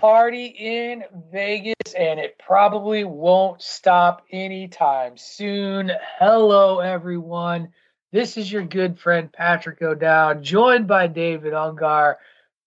Party 0.00 0.46
in 0.46 1.04
Vegas 1.32 1.94
and 1.96 2.20
it 2.20 2.38
probably 2.38 3.04
won't 3.04 3.62
stop 3.62 4.24
anytime 4.30 5.16
soon. 5.16 5.90
Hello, 6.18 6.80
everyone. 6.80 7.72
This 8.12 8.36
is 8.36 8.50
your 8.50 8.64
good 8.64 8.98
friend 8.98 9.32
Patrick 9.32 9.80
O'Dowd, 9.82 10.42
joined 10.42 10.88
by 10.88 11.06
David 11.06 11.52
Ungar, 11.52 12.16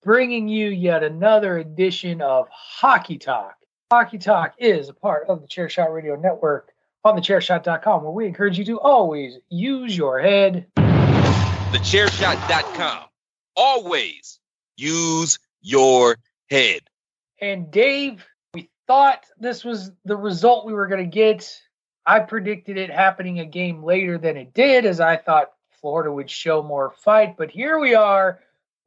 bringing 0.04 0.48
you 0.48 0.70
yet 0.70 1.04
another 1.04 1.58
edition 1.58 2.22
of 2.22 2.48
Hockey 2.50 3.18
Talk. 3.18 3.56
Hockey 3.92 4.18
Talk 4.18 4.54
is 4.58 4.90
a 4.90 4.94
part 4.94 5.28
of 5.28 5.42
the 5.42 5.48
Chairshot 5.48 5.94
Radio 5.94 6.16
Network 6.16 6.72
on 7.04 7.18
thechairshot.com, 7.18 8.04
where 8.04 8.12
we 8.12 8.26
encourage 8.26 8.58
you 8.58 8.66
to 8.66 8.80
always 8.80 9.38
use 9.50 9.96
your 9.96 10.20
head. 10.20 10.68
TheChairShot.com. 11.74 13.06
Always 13.56 14.40
use 14.78 15.40
your 15.62 16.18
head. 16.50 16.82
And 17.44 17.70
Dave, 17.70 18.26
we 18.54 18.70
thought 18.88 19.26
this 19.38 19.66
was 19.66 19.92
the 20.06 20.16
result 20.16 20.66
we 20.66 20.72
were 20.72 20.88
going 20.88 21.04
to 21.04 21.14
get. 21.14 21.54
I 22.06 22.20
predicted 22.20 22.78
it 22.78 22.90
happening 22.90 23.42
a 23.42 23.46
game 23.46 23.84
later 23.84 24.18
than 24.18 24.38
it 24.38 24.54
did, 24.54 24.86
as 24.86 25.02
I 25.02 25.18
thought 25.18 25.52
Florida 25.82 26.10
would 26.10 26.30
show 26.30 26.64
more 26.64 26.94
fight. 27.04 27.36
But 27.38 27.52
here 27.52 27.80
we 27.80 27.96
are, 27.96 28.40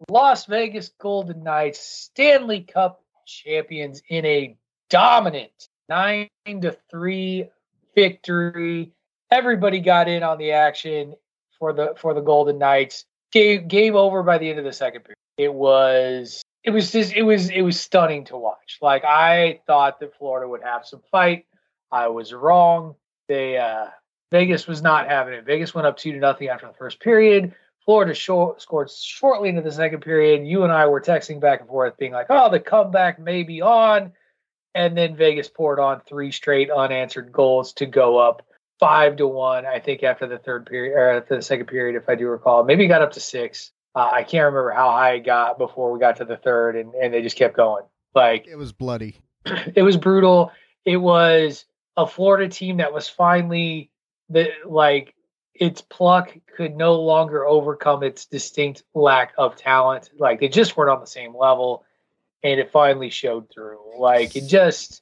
Las 0.09 0.47
Vegas 0.47 0.89
Golden 0.99 1.43
Knights, 1.43 1.81
Stanley 1.81 2.63
Cup 2.63 3.03
champions 3.27 4.01
in 4.09 4.25
a 4.25 4.57
dominant 4.89 5.69
nine 5.91 6.31
to 6.47 6.75
three 6.91 7.51
victory. 7.95 8.91
Everybody 9.31 9.81
got 9.81 10.09
in 10.09 10.23
on 10.23 10.39
the 10.39 10.53
action 10.53 11.15
for 11.59 11.75
the 11.75 11.93
for 11.99 12.15
the 12.15 12.23
Golden 12.23 12.57
Knights. 12.57 13.05
Game 13.33 13.69
game 13.69 13.97
over 13.97 14.23
by 14.23 14.39
the 14.39 14.49
end 14.49 14.59
of 14.59 14.65
the 14.65 14.73
second 14.73 15.03
period. 15.03 15.19
It 15.37 15.53
was 15.53 16.43
it 16.67 16.71
was 16.71 16.91
just 16.91 17.15
it 17.15 17.23
was 17.23 17.49
it 17.49 17.63
was 17.63 17.81
stunning 17.81 18.25
to 18.25 18.37
watch. 18.37 18.79
Like 18.83 19.05
I 19.05 19.61
thought 19.67 20.01
that 20.01 20.17
Florida 20.19 20.49
would 20.49 20.63
have 20.63 20.85
some 20.85 21.01
fight. 21.13 21.47
I 21.93 22.09
was 22.09 22.33
wrong. 22.33 22.97
They 23.29 23.57
uh 23.57 23.87
Vegas 24.33 24.67
was 24.67 24.83
not 24.83 25.09
having 25.09 25.35
it. 25.35 25.47
Vegas 25.47 25.75
went 25.75 25.87
up 25.87 25.97
two 25.97 26.13
to 26.13 26.19
nothing 26.19 26.49
after 26.49 26.67
the 26.67 26.75
first 26.75 27.01
period. 27.01 27.55
Florida 27.85 28.13
short, 28.15 28.61
scored 28.61 28.91
shortly 28.91 29.49
into 29.49 29.63
the 29.63 29.71
second 29.71 30.01
period. 30.01 30.45
You 30.45 30.65
and 30.65 30.73
I 30.73 30.87
were 30.87 31.01
texting 31.01 31.39
back 31.39 31.61
and 31.61 31.69
forth, 31.69 31.97
being 31.97 32.11
like, 32.11 32.27
"Oh, 32.29 32.51
the 32.51 32.59
comeback 32.59 33.21
may 33.21 33.45
be 33.45 33.63
on," 33.63 34.13
and 34.75 34.99
then 34.99 35.15
Vegas 35.15 35.49
poured 35.49 35.79
on 35.79 36.01
three 36.01 36.33
straight 36.33 36.69
unanswered 36.69 37.31
goals 37.31 37.75
to 37.75 37.87
go 37.87 38.19
up 38.19 38.43
five 38.81 39.17
to 39.19 39.29
one. 39.29 39.67
I 39.67 39.79
think 39.79 40.03
after 40.03 40.27
the 40.27 40.39
third 40.39 40.67
period 40.67 40.95
or 40.97 41.11
after 41.11 41.37
the 41.37 41.43
second 41.43 41.67
period, 41.67 41.95
if 41.95 42.09
I 42.09 42.17
do 42.17 42.27
recall, 42.27 42.65
maybe 42.65 42.89
got 42.89 43.03
up 43.03 43.13
to 43.13 43.21
six. 43.21 43.71
Uh, 43.97 44.11
I 44.13 44.25
can't 44.25 44.45
remember 44.45 44.73
how 44.73 44.91
high 44.91 45.15
it 45.15 45.25
got 45.25 45.57
before 45.57 45.91
we 45.91 45.99
got 45.99 46.17
to 46.17 46.27
the 46.27 46.37
third, 46.37 46.77
and, 46.77 46.95
and 46.95 47.15
they 47.15 47.23
just 47.23 47.37
kept 47.37 47.57
going. 47.57 47.83
Like 48.15 48.47
It 48.47 48.57
was 48.57 48.73
bloody. 48.73 49.17
it 49.47 49.83
was 49.83 49.97
brutal. 49.97 50.53
It 50.85 50.99
was 50.99 51.65
a 51.97 52.07
Florida 52.07 52.49
team 52.49 52.77
that 52.77 52.93
was 52.93 53.09
finally 53.09 53.91
the 54.29 54.51
like 54.67 55.15
its 55.55 55.81
pluck 55.81 56.37
could 56.57 56.77
no 56.77 57.01
longer 57.01 57.47
overcome 57.47 58.03
its 58.03 58.27
distinct 58.27 58.83
lack 58.95 59.33
of 59.39 59.57
talent. 59.57 60.11
Like 60.19 60.41
they 60.41 60.49
just 60.49 60.77
weren't 60.77 60.91
on 60.91 61.01
the 61.01 61.07
same 61.07 61.35
level, 61.35 61.85
and 62.43 62.61
it 62.61 62.71
finally 62.71 63.09
showed 63.09 63.51
through. 63.51 63.99
Like 63.99 64.37
it 64.37 64.47
just 64.47 65.01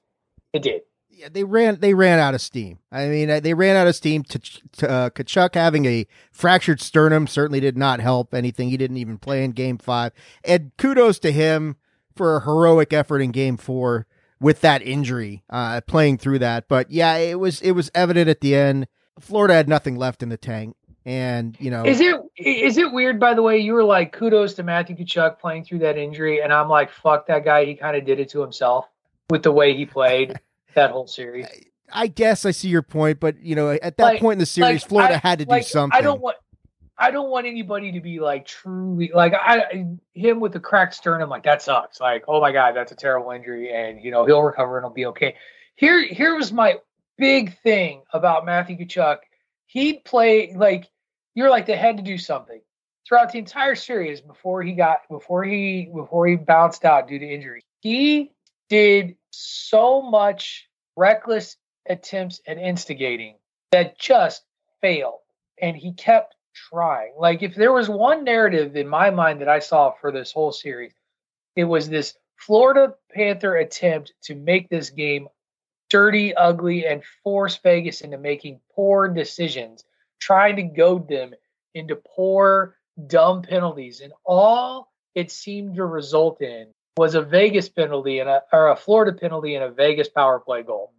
it 0.52 0.62
did. 0.62 0.82
Yeah, 1.16 1.28
they 1.30 1.44
ran. 1.44 1.78
They 1.80 1.94
ran 1.94 2.18
out 2.18 2.34
of 2.34 2.40
steam. 2.40 2.78
I 2.90 3.06
mean, 3.06 3.30
uh, 3.30 3.40
they 3.40 3.54
ran 3.54 3.76
out 3.76 3.86
of 3.86 3.94
steam. 3.94 4.24
To, 4.24 4.38
to 4.38 4.90
uh, 4.90 5.10
Tkachuk 5.10 5.54
having 5.54 5.84
a 5.86 6.06
fractured 6.32 6.80
sternum 6.80 7.26
certainly 7.26 7.60
did 7.60 7.76
not 7.76 8.00
help 8.00 8.34
anything. 8.34 8.68
He 8.68 8.76
didn't 8.76 8.96
even 8.96 9.18
play 9.18 9.44
in 9.44 9.52
Game 9.52 9.78
Five. 9.78 10.12
And 10.44 10.72
kudos 10.76 11.18
to 11.20 11.32
him 11.32 11.76
for 12.16 12.36
a 12.36 12.44
heroic 12.44 12.92
effort 12.92 13.20
in 13.20 13.30
Game 13.30 13.56
Four 13.56 14.06
with 14.40 14.60
that 14.62 14.82
injury, 14.82 15.42
uh, 15.50 15.80
playing 15.82 16.18
through 16.18 16.40
that. 16.40 16.68
But 16.68 16.90
yeah, 16.90 17.16
it 17.16 17.38
was 17.38 17.60
it 17.62 17.72
was 17.72 17.90
evident 17.94 18.28
at 18.28 18.40
the 18.40 18.54
end. 18.54 18.88
Florida 19.20 19.54
had 19.54 19.68
nothing 19.68 19.96
left 19.96 20.22
in 20.22 20.28
the 20.28 20.36
tank, 20.36 20.76
and 21.04 21.56
you 21.60 21.70
know, 21.70 21.84
Is 21.84 22.00
it 22.00 22.16
is 22.36 22.76
it 22.76 22.92
weird? 22.92 23.20
By 23.20 23.34
the 23.34 23.42
way, 23.42 23.58
you 23.58 23.72
were 23.72 23.84
like 23.84 24.12
kudos 24.12 24.54
to 24.54 24.62
Matthew 24.62 24.96
Tkachuk 24.96 25.38
playing 25.38 25.64
through 25.64 25.80
that 25.80 25.96
injury, 25.96 26.42
and 26.42 26.52
I'm 26.52 26.68
like 26.68 26.90
fuck 26.90 27.26
that 27.28 27.44
guy. 27.44 27.64
He 27.64 27.74
kind 27.74 27.96
of 27.96 28.04
did 28.04 28.18
it 28.20 28.30
to 28.30 28.40
himself 28.40 28.86
with 29.30 29.42
the 29.42 29.52
way 29.52 29.74
he 29.74 29.86
played 29.86 30.38
that 30.74 30.90
whole 30.90 31.06
series. 31.06 31.46
I 31.92 32.06
guess 32.06 32.44
I 32.44 32.50
see 32.50 32.68
your 32.68 32.82
point, 32.82 33.20
but 33.20 33.40
you 33.40 33.54
know, 33.54 33.70
at 33.70 33.96
that 33.96 34.02
Like- 34.04 34.20
point 34.20 34.34
in 34.34 34.38
the 34.38 34.46
series, 34.46 34.82
like, 34.82 34.88
Florida 34.88 35.14
I- 35.14 35.28
had 35.28 35.38
to 35.40 35.44
do 35.44 35.62
something. 35.62 35.96
I 35.96 36.00
don't 36.02 36.20
want 36.20 36.36
I 36.96 37.10
don't 37.10 37.28
want 37.28 37.46
anybody 37.46 37.90
to 37.92 38.00
be 38.00 38.20
like 38.20 38.46
truly 38.46 39.10
like 39.12 39.34
I 39.34 39.84
him 40.12 40.38
with 40.38 40.52
the 40.52 40.60
cracked 40.60 40.94
sternum 40.94 41.28
like 41.28 41.42
that 41.42 41.60
sucks. 41.60 42.00
Like 42.00 42.24
oh 42.28 42.40
my 42.40 42.52
god, 42.52 42.76
that's 42.76 42.92
a 42.92 42.96
terrible 42.96 43.32
injury, 43.32 43.72
and 43.72 44.02
you 44.02 44.10
know 44.10 44.24
he'll 44.24 44.42
recover 44.42 44.78
and 44.78 44.84
he'll 44.84 44.92
be 44.94 45.06
okay. 45.06 45.34
here 45.74 46.02
here 46.04 46.36
was 46.36 46.52
my 46.52 46.76
big 47.18 47.58
thing 47.62 48.02
about 48.12 48.44
Matthew 48.44 48.76
Tkachuk. 48.76 49.18
He'd 49.66 50.04
play 50.04 50.52
like 50.54 50.88
you're 51.34 51.50
like 51.50 51.66
they 51.66 51.76
had 51.76 51.96
to 51.96 52.02
do 52.02 52.16
something 52.16 52.60
throughout 53.06 53.32
the 53.32 53.38
entire 53.38 53.74
series 53.74 54.20
before 54.20 54.62
he 54.62 54.72
got 54.72 55.00
before 55.10 55.42
he 55.44 55.90
before 55.94 56.26
he 56.28 56.36
bounced 56.36 56.84
out 56.84 57.08
due 57.08 57.18
to 57.18 57.26
injury. 57.26 57.64
He 57.80 58.30
did 58.68 59.16
so 59.34 60.02
much 60.02 60.68
reckless 60.96 61.56
attempts 61.88 62.40
at 62.46 62.58
instigating 62.58 63.36
that 63.72 63.98
just 63.98 64.42
failed. 64.80 65.20
And 65.60 65.76
he 65.76 65.92
kept 65.92 66.34
trying. 66.54 67.14
Like 67.18 67.42
if 67.42 67.54
there 67.54 67.72
was 67.72 67.88
one 67.88 68.24
narrative 68.24 68.76
in 68.76 68.88
my 68.88 69.10
mind 69.10 69.40
that 69.40 69.48
I 69.48 69.58
saw 69.58 69.92
for 69.92 70.12
this 70.12 70.32
whole 70.32 70.52
series, 70.52 70.92
it 71.56 71.64
was 71.64 71.88
this 71.88 72.14
Florida 72.36 72.94
Panther 73.12 73.56
attempt 73.56 74.12
to 74.24 74.34
make 74.34 74.68
this 74.68 74.90
game 74.90 75.28
dirty, 75.90 76.34
ugly, 76.34 76.86
and 76.86 77.02
force 77.22 77.58
Vegas 77.62 78.00
into 78.00 78.18
making 78.18 78.60
poor 78.74 79.08
decisions, 79.08 79.84
trying 80.18 80.56
to 80.56 80.62
goad 80.62 81.08
them 81.08 81.32
into 81.74 81.96
poor, 81.96 82.76
dumb 83.06 83.42
penalties. 83.42 84.00
And 84.00 84.12
all 84.24 84.92
it 85.14 85.30
seemed 85.30 85.76
to 85.76 85.84
result 85.84 86.42
in 86.42 86.68
was 86.96 87.14
a 87.14 87.22
Vegas 87.22 87.68
penalty 87.68 88.20
and 88.20 88.28
a 88.28 88.42
or 88.52 88.68
a 88.68 88.76
Florida 88.76 89.12
penalty 89.12 89.54
and 89.54 89.64
a 89.64 89.70
Vegas 89.70 90.08
power 90.08 90.38
play 90.38 90.62
goal. 90.62 90.92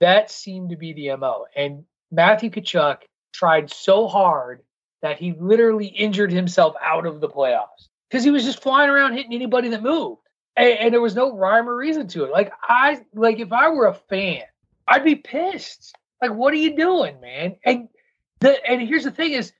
That 0.00 0.30
seemed 0.30 0.70
to 0.70 0.76
be 0.76 0.92
the 0.92 1.16
MO. 1.16 1.46
And 1.54 1.84
Matthew 2.10 2.50
Tkachuk 2.50 2.98
tried 3.32 3.70
so 3.70 4.06
hard 4.06 4.62
that 5.02 5.18
he 5.18 5.32
literally 5.32 5.86
injured 5.86 6.32
himself 6.32 6.74
out 6.82 7.06
of 7.06 7.20
the 7.20 7.28
playoffs 7.28 7.88
because 8.08 8.24
he 8.24 8.30
was 8.30 8.44
just 8.44 8.62
flying 8.62 8.90
around 8.90 9.14
hitting 9.14 9.32
anybody 9.32 9.68
that 9.70 9.82
moved. 9.82 10.22
And, 10.56 10.78
and, 10.78 10.94
there 10.94 11.00
was 11.00 11.14
no 11.14 11.36
rhyme 11.36 11.68
or 11.68 11.76
reason 11.76 12.08
to 12.08 12.24
it. 12.24 12.32
Like 12.32 12.52
I 12.62 13.02
like 13.14 13.38
if 13.38 13.52
I 13.52 13.70
were 13.70 13.86
a 13.86 13.94
fan, 13.94 14.42
I'd 14.86 15.04
be 15.04 15.16
pissed. 15.16 15.94
Like, 16.20 16.32
what 16.32 16.52
are 16.52 16.58
you 16.58 16.76
doing, 16.76 17.20
man? 17.20 17.56
And 17.64 17.88
the 18.40 18.56
and 18.68 18.80
here's 18.80 19.04
the 19.04 19.10
thing 19.10 19.32
is, 19.32 19.52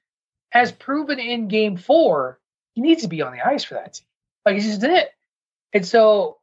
as 0.53 0.73
proven 0.73 1.19
in 1.19 1.49
game 1.49 1.77
four, 1.77 2.39
he 2.75 2.81
needs 2.81 3.03
to 3.03 3.09
be 3.09 3.23
on 3.23 3.33
the 3.33 3.47
ice 3.47 3.65
for 3.65 3.75
that 3.75 3.95
team. 3.95 4.07
Like 4.45 4.57
he 4.57 4.63
just 4.63 4.81
did. 4.81 5.07
And 5.73 5.87
so 5.87 6.39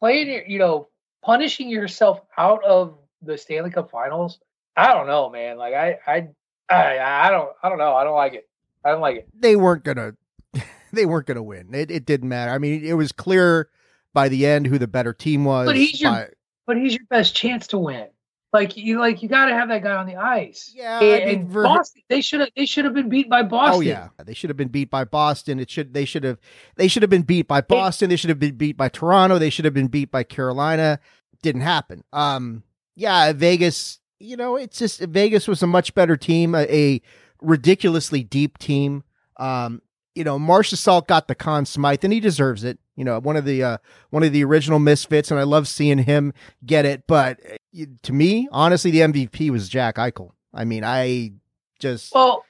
playing 0.00 0.44
you 0.48 0.58
know, 0.58 0.88
punishing 1.24 1.68
yourself 1.68 2.20
out 2.36 2.64
of 2.64 2.98
the 3.22 3.38
Stanley 3.38 3.70
Cup 3.70 3.90
finals, 3.90 4.38
I 4.76 4.92
don't 4.92 5.06
know, 5.06 5.30
man. 5.30 5.56
Like 5.56 5.74
I 5.74 5.98
I 6.06 6.28
I 6.68 6.98
I 6.98 7.30
don't 7.30 7.50
I 7.62 7.68
don't 7.68 7.78
know. 7.78 7.94
I 7.94 8.04
don't 8.04 8.14
like 8.14 8.34
it. 8.34 8.48
I 8.84 8.90
don't 8.90 9.00
like 9.00 9.16
it. 9.16 9.28
They 9.38 9.56
weren't 9.56 9.84
gonna 9.84 10.14
they 10.92 11.06
weren't 11.06 11.26
gonna 11.26 11.42
win. 11.42 11.74
It 11.74 11.90
it 11.90 12.06
didn't 12.06 12.28
matter. 12.28 12.52
I 12.52 12.58
mean, 12.58 12.84
it 12.84 12.94
was 12.94 13.12
clear 13.12 13.70
by 14.12 14.28
the 14.28 14.46
end 14.46 14.66
who 14.66 14.78
the 14.78 14.86
better 14.86 15.12
team 15.12 15.44
was. 15.44 15.66
But 15.66 15.76
he's 15.76 16.00
your 16.00 16.10
by, 16.10 16.28
but 16.66 16.76
he's 16.76 16.94
your 16.94 17.06
best 17.08 17.34
chance 17.34 17.66
to 17.68 17.78
win. 17.78 18.08
Like 18.56 18.74
you 18.78 18.98
like 18.98 19.22
you 19.22 19.28
got 19.28 19.46
to 19.46 19.52
have 19.52 19.68
that 19.68 19.82
guy 19.82 19.94
on 19.94 20.06
the 20.06 20.16
ice. 20.16 20.72
Yeah, 20.74 20.98
and, 20.98 21.22
I 21.22 21.26
mean, 21.26 21.38
and 21.40 21.48
ver- 21.50 21.64
Boston, 21.64 22.02
they 22.08 22.22
should 22.22 22.40
have 22.40 22.48
they 22.56 22.64
should 22.64 22.86
have 22.86 22.94
been 22.94 23.10
beat 23.10 23.28
by 23.28 23.42
Boston. 23.42 23.76
Oh 23.76 23.80
yeah, 23.80 24.08
they 24.24 24.32
should 24.32 24.48
have 24.48 24.56
been 24.56 24.68
beat 24.68 24.90
by 24.90 25.04
Boston. 25.04 25.60
It 25.60 25.68
should 25.68 25.92
they 25.92 26.06
should 26.06 26.24
have 26.24 26.38
they 26.76 26.88
should 26.88 27.02
have 27.02 27.10
been 27.10 27.20
beat 27.22 27.46
by 27.46 27.60
Boston. 27.60 28.08
They 28.08 28.16
should 28.16 28.30
have 28.30 28.38
been 28.38 28.56
beat 28.56 28.78
by 28.78 28.88
Toronto. 28.88 29.38
They 29.38 29.50
should 29.50 29.66
have 29.66 29.74
been 29.74 29.88
beat 29.88 30.10
by 30.10 30.22
Carolina. 30.22 31.00
Didn't 31.42 31.60
happen. 31.60 32.02
Um, 32.14 32.62
yeah, 32.94 33.34
Vegas. 33.34 33.98
You 34.18 34.38
know, 34.38 34.56
it's 34.56 34.78
just 34.78 35.00
Vegas 35.00 35.46
was 35.46 35.62
a 35.62 35.66
much 35.66 35.94
better 35.94 36.16
team, 36.16 36.54
a, 36.54 36.62
a 36.62 37.02
ridiculously 37.42 38.22
deep 38.22 38.56
team. 38.56 39.04
Um, 39.36 39.82
you 40.16 40.24
know, 40.24 40.38
Marchessault 40.38 41.06
got 41.06 41.28
the 41.28 41.34
Conn 41.34 41.66
Smythe, 41.66 42.02
and 42.02 42.12
he 42.12 42.20
deserves 42.20 42.64
it. 42.64 42.78
You 42.96 43.04
know, 43.04 43.20
one 43.20 43.36
of 43.36 43.44
the 43.44 43.62
uh, 43.62 43.78
one 44.10 44.22
of 44.22 44.32
the 44.32 44.42
original 44.44 44.78
misfits, 44.78 45.30
and 45.30 45.38
I 45.38 45.42
love 45.42 45.68
seeing 45.68 45.98
him 45.98 46.32
get 46.64 46.86
it. 46.86 47.06
But 47.06 47.38
uh, 47.78 47.84
to 48.02 48.12
me, 48.12 48.48
honestly, 48.50 48.90
the 48.90 49.00
MVP 49.00 49.50
was 49.50 49.68
Jack 49.68 49.96
Eichel. 49.96 50.30
I 50.54 50.64
mean, 50.64 50.82
I 50.84 51.32
just 51.78 52.14
well, 52.14 52.44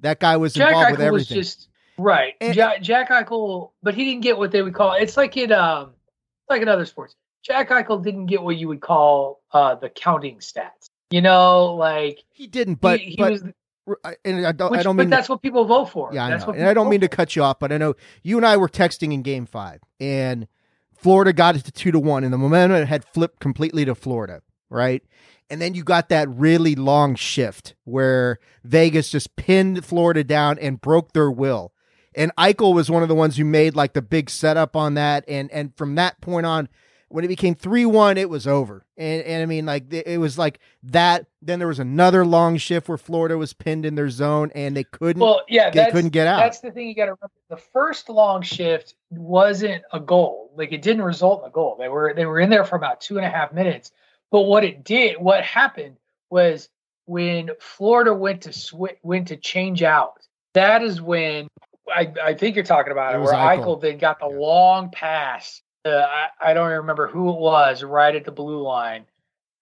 that 0.00 0.18
guy 0.18 0.36
was 0.36 0.54
Jack 0.54 0.68
involved 0.68 0.86
Eichel 0.88 0.90
with 0.90 0.98
was 0.98 1.06
everything. 1.22 1.36
just 1.36 1.68
right. 1.96 2.34
And- 2.40 2.56
Ja- 2.56 2.78
Jack 2.80 3.10
Eichel, 3.10 3.70
but 3.82 3.94
he 3.94 4.04
didn't 4.04 4.22
get 4.22 4.36
what 4.36 4.50
they 4.50 4.62
would 4.62 4.74
call. 4.74 4.94
It's 4.94 5.16
like 5.16 5.36
in 5.36 5.52
um, 5.52 5.92
like 6.50 6.60
in 6.62 6.68
other 6.68 6.84
sports. 6.84 7.14
Jack 7.44 7.70
Eichel 7.70 8.02
didn't 8.02 8.26
get 8.26 8.42
what 8.42 8.56
you 8.56 8.66
would 8.68 8.80
call 8.80 9.42
uh 9.52 9.76
the 9.76 9.88
counting 9.90 10.38
stats. 10.38 10.88
You 11.10 11.20
know, 11.22 11.74
like 11.74 12.24
He 12.32 12.48
didn't, 12.48 12.80
but 12.80 12.98
he, 12.98 13.10
he 13.10 13.16
but 13.16 13.30
was, 13.32 13.44
I- 14.04 14.16
and 14.24 14.46
I 14.46 14.52
don't 14.52 14.70
which, 14.70 14.80
I 14.80 14.82
don't 14.82 14.96
but 14.96 15.02
mean 15.04 15.10
that's 15.10 15.28
what 15.28 15.42
people 15.42 15.64
vote 15.64 15.86
for. 15.90 16.10
yeah, 16.12 16.24
I 16.26 16.30
that's 16.30 16.42
know, 16.42 16.48
what 16.48 16.56
and 16.58 16.66
I 16.68 16.74
don't 16.74 16.88
mean 16.88 17.00
to 17.00 17.08
cut 17.08 17.36
you 17.36 17.42
off, 17.42 17.58
but 17.58 17.70
I 17.72 17.78
know 17.78 17.94
you 18.22 18.36
and 18.36 18.46
I 18.46 18.56
were 18.56 18.68
texting 18.68 19.12
in 19.12 19.22
Game 19.22 19.46
Five, 19.46 19.80
and 20.00 20.46
Florida 20.96 21.32
got 21.32 21.56
it 21.56 21.64
to 21.66 21.72
two 21.72 21.92
to 21.92 21.98
one, 21.98 22.24
and 22.24 22.32
the 22.32 22.38
momentum 22.38 22.86
had 22.86 23.04
flipped 23.04 23.40
completely 23.40 23.84
to 23.84 23.94
Florida, 23.94 24.40
right? 24.70 25.02
And 25.50 25.60
then 25.60 25.74
you 25.74 25.84
got 25.84 26.08
that 26.08 26.28
really 26.30 26.74
long 26.74 27.14
shift 27.14 27.74
where 27.84 28.38
Vegas 28.64 29.10
just 29.10 29.36
pinned 29.36 29.84
Florida 29.84 30.24
down 30.24 30.58
and 30.58 30.80
broke 30.80 31.12
their 31.12 31.30
will. 31.30 31.72
And 32.14 32.34
Eichel 32.36 32.72
was 32.74 32.90
one 32.90 33.02
of 33.02 33.08
the 33.10 33.14
ones 33.14 33.36
who 33.36 33.44
made 33.44 33.76
like 33.76 33.92
the 33.92 34.00
big 34.00 34.30
setup 34.30 34.74
on 34.76 34.94
that, 34.94 35.24
and 35.28 35.50
and 35.50 35.76
from 35.76 35.96
that 35.96 36.20
point 36.22 36.46
on, 36.46 36.68
when 37.08 37.24
it 37.24 37.28
became 37.28 37.54
three 37.54 37.86
one, 37.86 38.16
it 38.18 38.28
was 38.28 38.46
over. 38.46 38.84
And 38.96 39.22
and 39.22 39.42
I 39.42 39.46
mean 39.46 39.66
like 39.66 39.92
it 39.92 40.18
was 40.18 40.38
like 40.38 40.58
that. 40.84 41.26
Then 41.42 41.58
there 41.58 41.68
was 41.68 41.78
another 41.78 42.24
long 42.24 42.56
shift 42.56 42.88
where 42.88 42.98
Florida 42.98 43.36
was 43.36 43.52
pinned 43.52 43.84
in 43.84 43.94
their 43.94 44.10
zone, 44.10 44.50
and 44.54 44.76
they 44.76 44.84
couldn't. 44.84 45.20
Well, 45.20 45.42
yeah, 45.48 45.70
they 45.70 45.90
couldn't 45.90 46.10
get 46.10 46.26
out. 46.26 46.38
That's 46.38 46.60
the 46.60 46.70
thing 46.70 46.88
you 46.88 46.94
got 46.94 47.06
to 47.06 47.12
remember. 47.12 47.30
The 47.50 47.56
first 47.56 48.08
long 48.08 48.42
shift 48.42 48.94
wasn't 49.10 49.82
a 49.92 50.00
goal. 50.00 50.52
Like 50.56 50.72
it 50.72 50.82
didn't 50.82 51.02
result 51.02 51.42
in 51.42 51.48
a 51.48 51.52
goal. 51.52 51.76
They 51.78 51.88
were 51.88 52.12
they 52.14 52.26
were 52.26 52.40
in 52.40 52.50
there 52.50 52.64
for 52.64 52.76
about 52.76 53.00
two 53.00 53.16
and 53.16 53.26
a 53.26 53.30
half 53.30 53.52
minutes. 53.52 53.92
But 54.30 54.42
what 54.42 54.64
it 54.64 54.84
did, 54.84 55.16
what 55.20 55.44
happened 55.44 55.96
was 56.30 56.68
when 57.06 57.50
Florida 57.60 58.14
went 58.14 58.42
to 58.42 58.52
sw- 58.52 58.96
went 59.02 59.28
to 59.28 59.36
change 59.36 59.82
out. 59.82 60.14
That 60.54 60.82
is 60.82 61.00
when 61.02 61.48
I, 61.94 62.12
I 62.22 62.34
think 62.34 62.54
you're 62.56 62.64
talking 62.64 62.92
about 62.92 63.14
It 63.14 63.18
it, 63.18 63.20
where 63.20 63.34
Eichel. 63.34 63.58
Eichel 63.64 63.80
then 63.82 63.98
got 63.98 64.18
the 64.20 64.28
Yeah. 64.30 64.38
long 64.38 64.90
pass. 64.90 65.60
I, 65.84 66.28
I 66.40 66.54
don't 66.54 66.70
remember 66.70 67.08
who 67.08 67.30
it 67.30 67.38
was 67.38 67.82
right 67.82 68.14
at 68.14 68.24
the 68.24 68.32
blue 68.32 68.62
line, 68.62 69.04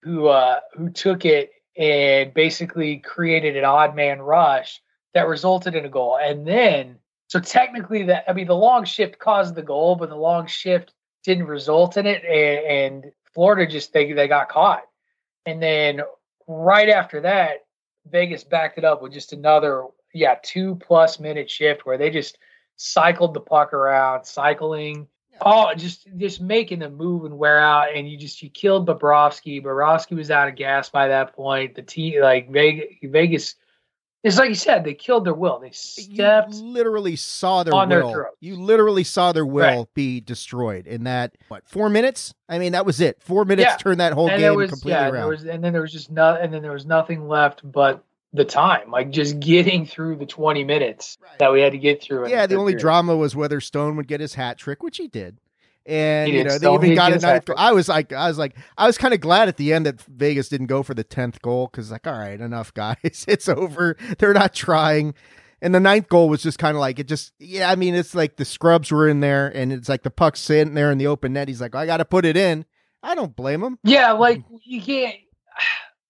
who 0.01 0.27
uh, 0.27 0.59
who 0.73 0.89
took 0.89 1.25
it 1.25 1.51
and 1.77 2.33
basically 2.33 2.97
created 2.97 3.57
an 3.57 3.65
odd 3.65 3.95
man 3.95 4.21
rush 4.21 4.81
that 5.13 5.27
resulted 5.27 5.75
in 5.75 5.85
a 5.85 5.89
goal. 5.89 6.19
And 6.21 6.47
then, 6.47 6.97
so 7.27 7.39
technically, 7.39 8.03
that 8.03 8.25
I 8.27 8.33
mean, 8.33 8.47
the 8.47 8.55
long 8.55 8.85
shift 8.85 9.19
caused 9.19 9.55
the 9.55 9.61
goal, 9.61 9.95
but 9.95 10.09
the 10.09 10.15
long 10.15 10.47
shift 10.47 10.93
didn't 11.23 11.45
result 11.45 11.97
in 11.97 12.05
it, 12.05 12.23
and, 12.23 13.03
and 13.05 13.11
Florida 13.33 13.69
just 13.69 13.93
they 13.93 14.11
they 14.13 14.27
got 14.27 14.49
caught. 14.49 14.83
And 15.45 15.61
then 15.61 16.01
right 16.47 16.89
after 16.89 17.21
that, 17.21 17.65
Vegas 18.09 18.43
backed 18.43 18.77
it 18.77 18.85
up 18.85 19.01
with 19.01 19.13
just 19.13 19.33
another 19.33 19.85
yeah 20.13 20.35
two 20.43 20.75
plus 20.75 21.19
minute 21.19 21.49
shift 21.49 21.85
where 21.85 21.97
they 21.97 22.09
just 22.09 22.37
cycled 22.75 23.33
the 23.33 23.41
puck 23.41 23.73
around, 23.73 24.25
cycling. 24.25 25.07
Oh, 25.41 25.73
just 25.75 26.07
just 26.17 26.41
making 26.41 26.79
them 26.79 26.95
move 26.95 27.25
and 27.25 27.37
wear 27.37 27.59
out, 27.59 27.95
and 27.95 28.07
you 28.09 28.17
just 28.17 28.41
you 28.41 28.49
killed 28.49 28.87
Bobrovsky. 28.87 29.61
Bobrovsky 29.63 30.15
was 30.15 30.31
out 30.31 30.47
of 30.47 30.55
gas 30.55 30.89
by 30.89 31.07
that 31.07 31.35
point. 31.35 31.75
The 31.75 31.81
team, 31.81 32.21
like 32.21 32.49
Vegas, 32.51 32.85
Vegas, 33.03 33.55
it's 34.23 34.37
like 34.37 34.49
you 34.49 34.55
said, 34.55 34.83
they 34.83 34.93
killed 34.93 35.25
their 35.25 35.33
will. 35.33 35.59
They 35.59 35.71
stepped. 35.71 36.53
you 36.53 36.61
literally 36.63 37.15
saw 37.15 37.63
their 37.63 37.73
on 37.73 37.89
their 37.89 38.03
will. 38.03 38.11
throats. 38.13 38.37
you 38.41 38.55
literally 38.55 39.03
saw 39.03 39.31
their 39.33 39.45
will 39.45 39.61
Right. 39.79 39.93
be 39.95 40.21
destroyed 40.21 40.87
in 40.87 41.03
that 41.05 41.35
what 41.49 41.67
four 41.67 41.89
minutes? 41.89 42.33
I 42.47 42.59
mean, 42.59 42.71
that 42.73 42.85
was 42.85 43.01
it. 43.01 43.21
Four 43.21 43.43
minutes 43.43 43.71
Yeah. 43.71 43.77
turned 43.77 43.99
that 43.99 44.13
whole 44.13 44.29
and 44.29 44.39
game 44.39 44.55
was 44.55 44.69
completely 44.69 44.91
yeah, 45.01 45.09
around. 45.09 45.13
there 45.13 45.27
was 45.29 45.43
and 45.45 45.63
then 45.63 45.73
there 45.73 45.81
was 45.81 45.91
just 45.91 46.11
no, 46.11 46.35
and 46.35 46.53
then 46.53 46.61
there 46.61 46.71
was 46.73 46.85
nothing 46.85 47.27
left 47.27 47.69
but 47.69 48.03
the 48.33 48.45
time, 48.45 48.91
like 48.91 49.11
just 49.11 49.39
getting 49.39 49.85
through 49.85 50.17
the 50.17 50.25
twenty 50.25 50.63
minutes 50.63 51.17
that 51.39 51.51
we 51.51 51.61
had 51.61 51.71
to 51.73 51.77
get 51.77 52.01
through. 52.01 52.29
yeah, 52.29 52.45
the 52.47 52.55
third 52.55 52.59
only 52.59 52.73
period. 52.73 52.81
drama 52.81 53.15
was 53.15 53.35
whether 53.35 53.61
Stone 53.61 53.95
would 53.97 54.07
get 54.07 54.19
his 54.19 54.33
hat 54.33 54.57
trick, 54.57 54.81
which 54.83 54.97
he 54.97 55.07
did. 55.07 55.37
And 55.85 56.29
He 56.31 56.37
you 56.37 56.43
did. 56.43 56.61
know, 56.61 56.77
they 56.77 56.85
even 56.85 56.95
got 56.95 57.11
get 57.11 57.23
a 57.23 57.27
ninth 57.27 57.45
goal. 57.45 57.55
I 57.59 57.73
was 57.73 57.89
like, 57.89 58.13
I 58.13 58.27
was 58.29 58.37
like, 58.37 58.55
I 58.77 58.87
was 58.87 58.97
kind 58.97 59.13
of 59.13 59.19
glad 59.19 59.49
at 59.49 59.57
the 59.57 59.73
end 59.73 59.85
that 59.85 60.01
Vegas 60.01 60.47
didn't 60.47 60.67
go 60.67 60.81
for 60.81 60.93
the 60.93 61.03
tenth 61.03 61.41
goal 61.41 61.67
because, 61.71 61.91
like, 61.91 62.07
all 62.07 62.17
right, 62.17 62.39
enough, 62.39 62.73
guys, 62.75 63.25
it's 63.27 63.49
over. 63.49 63.97
They're 64.17 64.33
not 64.33 64.53
trying. 64.53 65.13
And 65.61 65.73
the 65.75 65.79
ninth 65.79 66.09
goal 66.09 66.27
was 66.27 66.41
just 66.41 66.59
kind 66.59 66.75
of 66.75 66.81
like 66.81 66.99
it. 66.99 67.07
Just 67.07 67.33
yeah, 67.39 67.69
I 67.69 67.75
mean, 67.75 67.95
it's 67.95 68.15
like 68.15 68.35
the 68.37 68.45
scrubs 68.45 68.91
were 68.91 69.07
in 69.07 69.19
there, 69.19 69.47
and 69.47 69.71
it's 69.71 69.87
like 69.89 70.03
the 70.03 70.11
puck's 70.11 70.41
sitting 70.41 70.73
there 70.73 70.91
in 70.91 70.97
the 70.97 71.07
open 71.07 71.33
net. 71.33 71.47
He's 71.47 71.61
like, 71.61 71.75
I 71.75 71.85
got 71.85 71.97
to 71.97 72.05
put 72.05 72.25
it 72.25 72.35
in. 72.35 72.65
I 73.01 73.15
don't 73.15 73.35
blame 73.35 73.61
him. 73.63 73.77
Yeah, 73.83 74.13
like 74.13 74.39
mm. 74.39 74.59
you 74.63 74.81
can't 74.81 75.15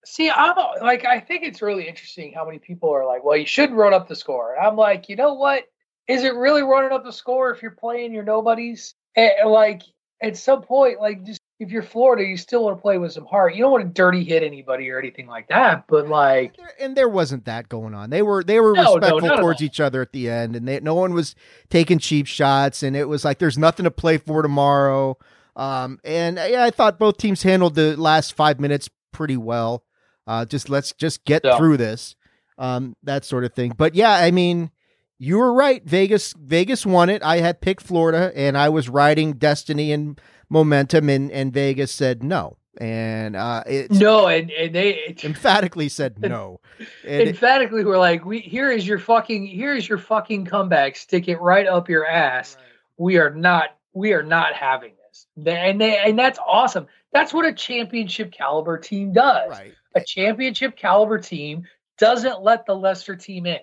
see. 0.06 0.30
I'm 0.30 0.56
like, 0.82 1.06
I 1.06 1.20
think 1.20 1.44
it's 1.44 1.62
really 1.62 1.88
interesting 1.88 2.34
how 2.34 2.46
many 2.46 2.60
people 2.60 2.90
are 2.94 3.06
like, 3.06 3.24
"Well, 3.24 3.38
you 3.38 3.46
should 3.46 3.72
run 3.72 3.94
up 3.94 4.08
the 4.08 4.16
score." 4.16 4.56
And 4.56 4.66
I'm 4.66 4.76
like, 4.76 5.10
you 5.10 5.16
know 5.16 5.34
what? 5.34 5.64
Is 6.08 6.24
it 6.24 6.36
really 6.36 6.64
running 6.64 6.92
up 6.92 7.04
the 7.04 7.14
score 7.14 7.52
if 7.52 7.62
you're 7.62 7.72
playing 7.72 8.14
your 8.14 8.24
nobodies? 8.24 8.96
And, 9.16 9.32
like 9.50 9.84
at 10.22 10.38
some 10.38 10.62
point, 10.62 11.00
like 11.00 11.24
just 11.24 11.40
if 11.60 11.72
you're 11.72 11.84
Florida, 11.84 12.24
you 12.24 12.36
still 12.36 12.66
want 12.66 12.78
to 12.78 12.82
play 12.82 12.98
with 12.98 13.14
some 13.14 13.26
heart. 13.26 13.56
You 13.56 13.62
don't 13.62 13.72
want 13.72 13.84
to 13.86 13.90
dirty 13.90 14.24
hit 14.24 14.44
anybody 14.44 14.90
or 14.90 15.00
anything 15.00 15.28
like 15.28 15.48
that. 15.48 15.86
But 15.88 16.10
like, 16.10 16.58
There- 16.58 16.74
and 16.80 16.96
there 16.96 17.08
wasn't 17.08 17.46
that 17.46 17.70
going 17.70 17.94
on. 17.94 18.10
They 18.10 18.22
were 18.22 18.44
they 18.44 18.60
were 18.60 18.74
No, 18.74 18.84
no, 18.84 18.94
respectful 18.96 19.32
at 19.32 19.40
towards 19.40 19.62
each 19.62 19.80
other 19.80 20.02
at 20.02 20.12
the 20.12 20.30
end, 20.30 20.56
and 20.56 20.68
they, 20.68 20.80
no 20.80 20.96
one 20.96 21.14
was 21.14 21.36
taking 21.70 22.00
cheap 22.00 22.28
shots. 22.28 22.84
And 22.84 22.96
it 22.96 23.08
was 23.08 23.24
like 23.24 23.40
there's 23.40 23.58
nothing 23.58 23.86
to 23.86 23.92
play 23.92 24.18
for 24.18 24.42
tomorrow. 24.42 25.18
Um, 25.56 26.00
and 26.04 26.38
yeah, 26.38 26.64
I 26.64 26.72
thought 26.72 26.98
both 27.00 27.18
teams 27.18 27.44
handled 27.44 27.76
the 27.76 27.96
last 27.96 28.34
five 28.34 28.60
minutes 28.60 28.90
pretty 29.12 29.38
well. 29.38 29.84
Uh, 30.28 30.46
just 30.46 30.70
let's 30.70 30.94
just 30.94 31.26
get 31.26 31.42
Yeah. 31.44 31.58
through 31.58 31.78
this, 31.78 32.16
um, 32.58 32.96
that 33.04 33.26
sort 33.26 33.44
of 33.44 33.54
thing. 33.54 33.74
But 33.78 33.96
yeah, 33.96 34.12
I 34.14 34.32
mean, 34.32 34.72
you 35.20 35.38
were 35.38 35.54
right. 35.54 35.84
Vegas, 35.86 36.34
Vegas 36.38 36.86
won 36.86 37.10
it. 37.10 37.22
I 37.24 37.38
had 37.38 37.62
picked 37.62 37.82
Florida, 37.84 38.32
and 38.36 38.58
I 38.58 38.70
was 38.70 38.90
riding 38.90 39.34
destiny 39.34 39.92
and 39.92 40.20
momentum, 40.50 41.10
and 41.10 41.32
and 41.32 41.52
Vegas 41.54 41.92
said 41.92 42.24
no, 42.24 42.58
and 42.80 43.36
uh, 43.36 43.64
it 43.66 43.92
No, 43.92 44.28
and, 44.28 44.50
and 44.52 44.74
they 44.74 45.16
emphatically 45.24 45.90
said 45.90 46.20
no. 46.22 46.60
And 47.06 47.22
it- 47.22 47.28
emphatically 47.30 47.84
were 47.86 47.98
like, 47.98 48.26
"We 48.26 48.40
here 48.40 48.72
is 48.72 48.88
your 48.88 49.00
fucking 49.00 49.46
here 49.48 49.76
is 49.76 49.88
your 49.88 49.98
fucking 49.98 50.46
comeback. 50.46 50.96
Stick 50.96 51.28
it 51.28 51.38
right 51.42 51.68
up 51.68 51.90
your 51.90 52.06
ass. 52.06 52.58
We 52.98 53.18
are 53.18 53.30
not 53.30 53.70
we 53.94 54.14
are 54.14 54.24
not 54.24 54.54
having 54.54 54.94
this." 55.10 55.28
And 55.46 55.80
they 55.82 55.98
and 55.98 56.18
that's 56.20 56.40
awesome. 56.46 56.88
That's 57.14 57.34
what 57.34 57.46
a 57.46 57.54
championship 57.54 58.32
caliber 58.32 58.78
team 58.78 59.14
does. 59.14 59.52
right. 59.52 59.74
A 59.96 60.02
championship 60.04 60.76
caliber 60.76 61.18
team 61.20 61.66
doesn't 61.98 62.42
let 62.42 62.66
the 62.66 62.76
lesser 62.76 63.16
team 63.16 63.46
in. 63.46 63.60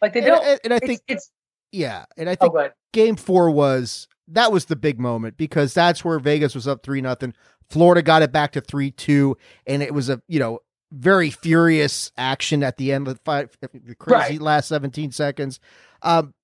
Like 0.00 0.12
they 0.12 0.20
And, 0.20 0.26
don't. 0.28 0.44
and- 0.44 0.60
and 0.64 0.72
I 0.72 0.76
it's, 0.76 0.86
think, 0.86 1.00
it's 1.08 1.30
yeah, 1.70 2.04
and 2.16 2.28
I 2.28 2.32
oh, 2.32 2.36
think 2.36 2.52
but 2.54 2.74
game 2.92 3.16
four 3.16 3.50
was 3.50 4.06
that 4.28 4.52
was 4.52 4.66
the 4.66 4.76
big 4.76 5.00
moment 5.00 5.36
because 5.36 5.72
that's 5.74 6.04
where 6.04 6.18
Vegas 6.18 6.54
was 6.54 6.68
up 6.68 6.82
three 6.82 7.00
nothing. 7.00 7.34
Florida 7.70 8.02
got 8.02 8.22
it 8.22 8.30
back 8.32 8.52
to 8.52 8.60
three 8.60 8.90
two, 8.90 9.36
and 9.66 9.82
it 9.82 9.94
was 9.94 10.08
a 10.10 10.20
you 10.28 10.38
know 10.38 10.58
very 10.92 11.30
furious 11.30 12.12
action 12.18 12.62
at 12.62 12.76
the 12.76 12.92
end 12.92 13.08
of 13.08 13.14
the 13.14 13.20
five, 13.24 13.56
the 13.62 13.94
crazy 13.94 14.14
Right. 14.32 14.40
last 14.42 14.68
seventeen 14.68 15.10
seconds. 15.12 15.58
Um, 16.02 16.34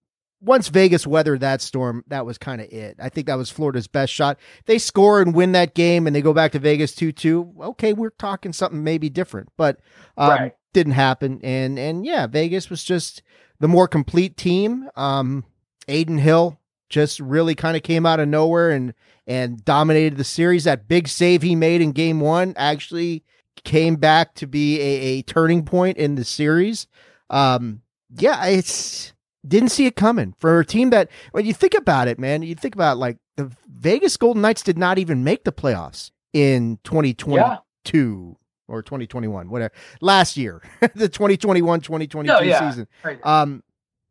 once 0.40 0.68
Vegas 0.68 1.06
weathered 1.06 1.40
that 1.40 1.60
storm, 1.60 2.04
that 2.08 2.24
was 2.24 2.38
kind 2.38 2.60
of 2.60 2.68
it. 2.72 2.96
I 3.00 3.08
think 3.08 3.26
that 3.26 3.36
was 3.36 3.50
Florida's 3.50 3.88
best 3.88 4.12
shot. 4.12 4.38
They 4.66 4.78
score 4.78 5.20
and 5.20 5.34
win 5.34 5.52
that 5.52 5.74
game, 5.74 6.06
and 6.06 6.14
they 6.14 6.22
go 6.22 6.32
back 6.32 6.52
to 6.52 6.58
Vegas 6.58 6.94
two 6.94 7.12
two. 7.12 7.52
Okay, 7.60 7.92
we're 7.92 8.10
talking 8.10 8.52
something 8.52 8.82
maybe 8.84 9.08
different, 9.10 9.48
but 9.56 9.80
um, 10.16 10.30
Right. 10.30 10.52
didn't 10.72 10.92
happen. 10.92 11.40
And 11.42 11.78
and 11.78 12.04
yeah, 12.06 12.26
Vegas 12.26 12.70
was 12.70 12.84
just 12.84 13.22
the 13.60 13.68
more 13.68 13.88
complete 13.88 14.36
team. 14.36 14.88
Um, 14.96 15.44
Adin 15.88 16.18
Hill 16.18 16.58
just 16.88 17.20
really 17.20 17.54
kind 17.54 17.76
of 17.76 17.82
came 17.82 18.06
out 18.06 18.20
of 18.20 18.28
nowhere 18.28 18.70
and 18.70 18.94
and 19.26 19.64
dominated 19.64 20.16
the 20.16 20.24
series. 20.24 20.64
That 20.64 20.88
big 20.88 21.08
save 21.08 21.42
he 21.42 21.54
made 21.56 21.80
in 21.82 21.92
game 21.92 22.20
one 22.20 22.54
actually 22.56 23.24
came 23.64 23.96
back 23.96 24.34
to 24.36 24.46
be 24.46 24.80
a, 24.80 24.84
a 25.18 25.22
turning 25.22 25.64
point 25.64 25.98
in 25.98 26.14
the 26.14 26.24
series. 26.24 26.86
Um, 27.28 27.82
yeah, 28.16 28.46
it's 28.46 29.12
didn't 29.46 29.68
see 29.70 29.86
it 29.86 29.96
coming 29.96 30.34
for 30.38 30.58
a 30.60 30.64
team 30.66 30.90
that 30.90 31.08
when 31.32 31.46
you 31.46 31.54
think 31.54 31.74
about 31.74 32.08
it, 32.08 32.18
man, 32.18 32.42
you 32.42 32.54
think 32.54 32.74
about 32.74 32.98
like 32.98 33.16
the 33.36 33.50
Vegas 33.68 34.16
Golden 34.16 34.42
Knights 34.42 34.62
did 34.62 34.76
not 34.78 34.98
even 34.98 35.22
make 35.24 35.44
the 35.44 35.52
playoffs 35.52 36.10
in 36.32 36.78
2022 36.84 38.36
or 38.68 38.82
2021, 38.82 39.48
whatever. 39.48 39.72
Last 40.00 40.36
year, 40.36 40.62
the 40.94 41.08
2021-2022 41.08 42.24
No, 42.24 42.40
yeah. 42.40 42.68
season. 42.70 42.88
right. 43.04 43.24
Um, 43.24 43.62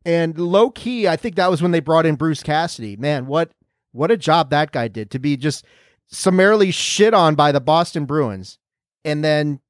and 0.04 0.38
low 0.38 0.70
key, 0.70 1.06
I 1.06 1.16
think 1.16 1.36
that 1.36 1.50
was 1.50 1.60
when 1.60 1.70
they 1.72 1.80
brought 1.80 2.06
in 2.06 2.14
Bruce 2.16 2.42
Cassidy. 2.42 2.96
Man, 2.96 3.26
what 3.26 3.50
what 3.92 4.10
a 4.10 4.16
job 4.16 4.50
that 4.50 4.70
guy 4.72 4.88
did 4.88 5.10
to 5.10 5.18
be 5.18 5.36
just 5.36 5.64
summarily 6.06 6.70
shit 6.70 7.12
on 7.14 7.34
by 7.34 7.52
the 7.52 7.60
Boston 7.60 8.04
Bruins, 8.06 8.58
and 9.04 9.22
then 9.24 9.60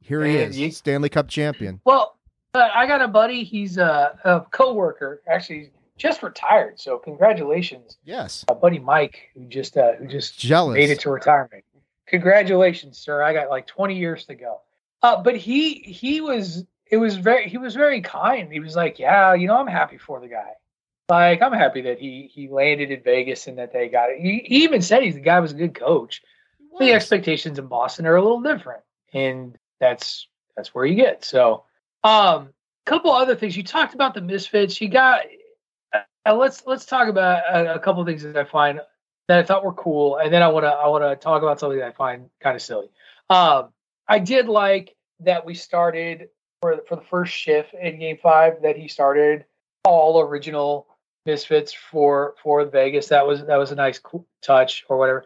here 0.00 0.24
he 0.24 0.38
And 0.38 0.50
is, 0.50 0.58
you- 0.58 0.70
Stanley 0.70 1.08
Cup 1.08 1.28
champion. 1.28 1.80
Well, 1.84 2.16
uh, 2.54 2.68
I 2.74 2.86
got 2.86 3.02
a 3.02 3.08
buddy. 3.08 3.44
He's 3.44 3.78
a, 3.78 4.18
a 4.24 4.40
coworker. 4.50 5.22
Actually, 5.26 5.70
just 5.96 6.22
retired. 6.22 6.80
So 6.80 6.98
congratulations, 6.98 7.98
Yes, 8.04 8.44
my 8.48 8.54
buddy 8.54 8.78
Mike, 8.78 9.30
who 9.34 9.46
just 9.46 9.76
uh, 9.76 9.94
who 9.94 10.06
just 10.06 10.38
jealous. 10.38 10.74
made 10.74 10.90
it 10.90 11.00
to 11.00 11.10
retirement. 11.10 11.64
Congratulations, 12.06 12.98
sir. 12.98 13.22
I 13.22 13.32
got 13.34 13.50
like 13.50 13.66
20 13.66 13.96
years 13.96 14.24
to 14.26 14.34
go. 14.34 14.60
Uh, 15.02 15.22
but 15.22 15.36
he 15.36 15.74
he 15.80 16.20
was 16.20 16.64
it 16.90 16.96
was 16.96 17.16
very 17.16 17.48
he 17.48 17.58
was 17.58 17.74
very 17.74 18.00
kind. 18.00 18.50
He 18.52 18.60
was 18.60 18.74
like, 18.74 18.98
yeah, 18.98 19.34
you 19.34 19.46
know, 19.46 19.56
I'm 19.56 19.66
happy 19.66 19.98
for 19.98 20.20
the 20.20 20.28
guy. 20.28 20.52
Like 21.08 21.42
I'm 21.42 21.52
happy 21.52 21.82
that 21.82 21.98
he 21.98 22.30
he 22.32 22.48
landed 22.48 22.90
in 22.90 23.02
Vegas 23.02 23.46
and 23.46 23.58
that 23.58 23.72
they 23.72 23.88
got 23.88 24.10
it. 24.10 24.20
He, 24.20 24.42
he 24.44 24.64
even 24.64 24.82
said 24.82 25.02
he's 25.02 25.14
the 25.14 25.20
guy 25.20 25.40
was 25.40 25.52
a 25.52 25.56
good 25.56 25.74
coach. 25.74 26.22
The 26.78 26.92
expectations 26.92 27.58
in 27.58 27.66
Boston 27.66 28.06
are 28.06 28.14
a 28.14 28.22
little 28.22 28.40
different, 28.40 28.82
and 29.12 29.58
that's 29.80 30.28
that's 30.56 30.72
where 30.74 30.84
you 30.84 30.94
get. 30.94 31.24
So, 31.24 31.64
um, 32.04 32.50
couple 32.88 33.12
other 33.12 33.36
things 33.36 33.56
you 33.56 33.62
talked 33.62 33.94
about 33.94 34.14
the 34.14 34.20
misfits. 34.20 34.80
You 34.80 34.88
got 34.88 35.22
uh, 35.92 36.34
let's 36.34 36.62
let's 36.66 36.86
talk 36.86 37.08
about 37.08 37.42
a, 37.50 37.74
a 37.74 37.78
couple 37.78 38.04
things 38.04 38.22
that 38.22 38.36
I 38.36 38.44
find 38.44 38.80
that 39.28 39.38
I 39.38 39.42
thought 39.42 39.64
were 39.64 39.74
cool, 39.74 40.16
and 40.16 40.32
then 40.32 40.42
I 40.42 40.48
want 40.48 40.64
to 40.64 40.70
I 40.70 40.88
want 40.88 41.04
to 41.04 41.16
talk 41.16 41.42
about 41.42 41.60
something 41.60 41.78
that 41.78 41.88
I 41.88 41.92
find 41.92 42.30
kind 42.40 42.56
of 42.56 42.62
silly. 42.62 42.88
Um, 43.30 43.68
I 44.08 44.18
did 44.18 44.48
like 44.48 44.96
that 45.20 45.44
we 45.44 45.54
started 45.54 46.28
for 46.60 46.80
for 46.88 46.96
the 46.96 47.02
first 47.02 47.32
shift 47.32 47.74
in 47.74 47.98
Game 47.98 48.18
Five 48.22 48.62
that 48.62 48.76
he 48.76 48.88
started 48.88 49.44
all 49.84 50.20
original 50.20 50.86
misfits 51.26 51.72
for 51.72 52.34
for 52.42 52.64
Vegas. 52.64 53.08
That 53.08 53.26
was 53.26 53.44
that 53.44 53.56
was 53.56 53.70
a 53.70 53.76
nice 53.76 54.00
touch 54.42 54.84
or 54.88 54.96
whatever. 54.98 55.24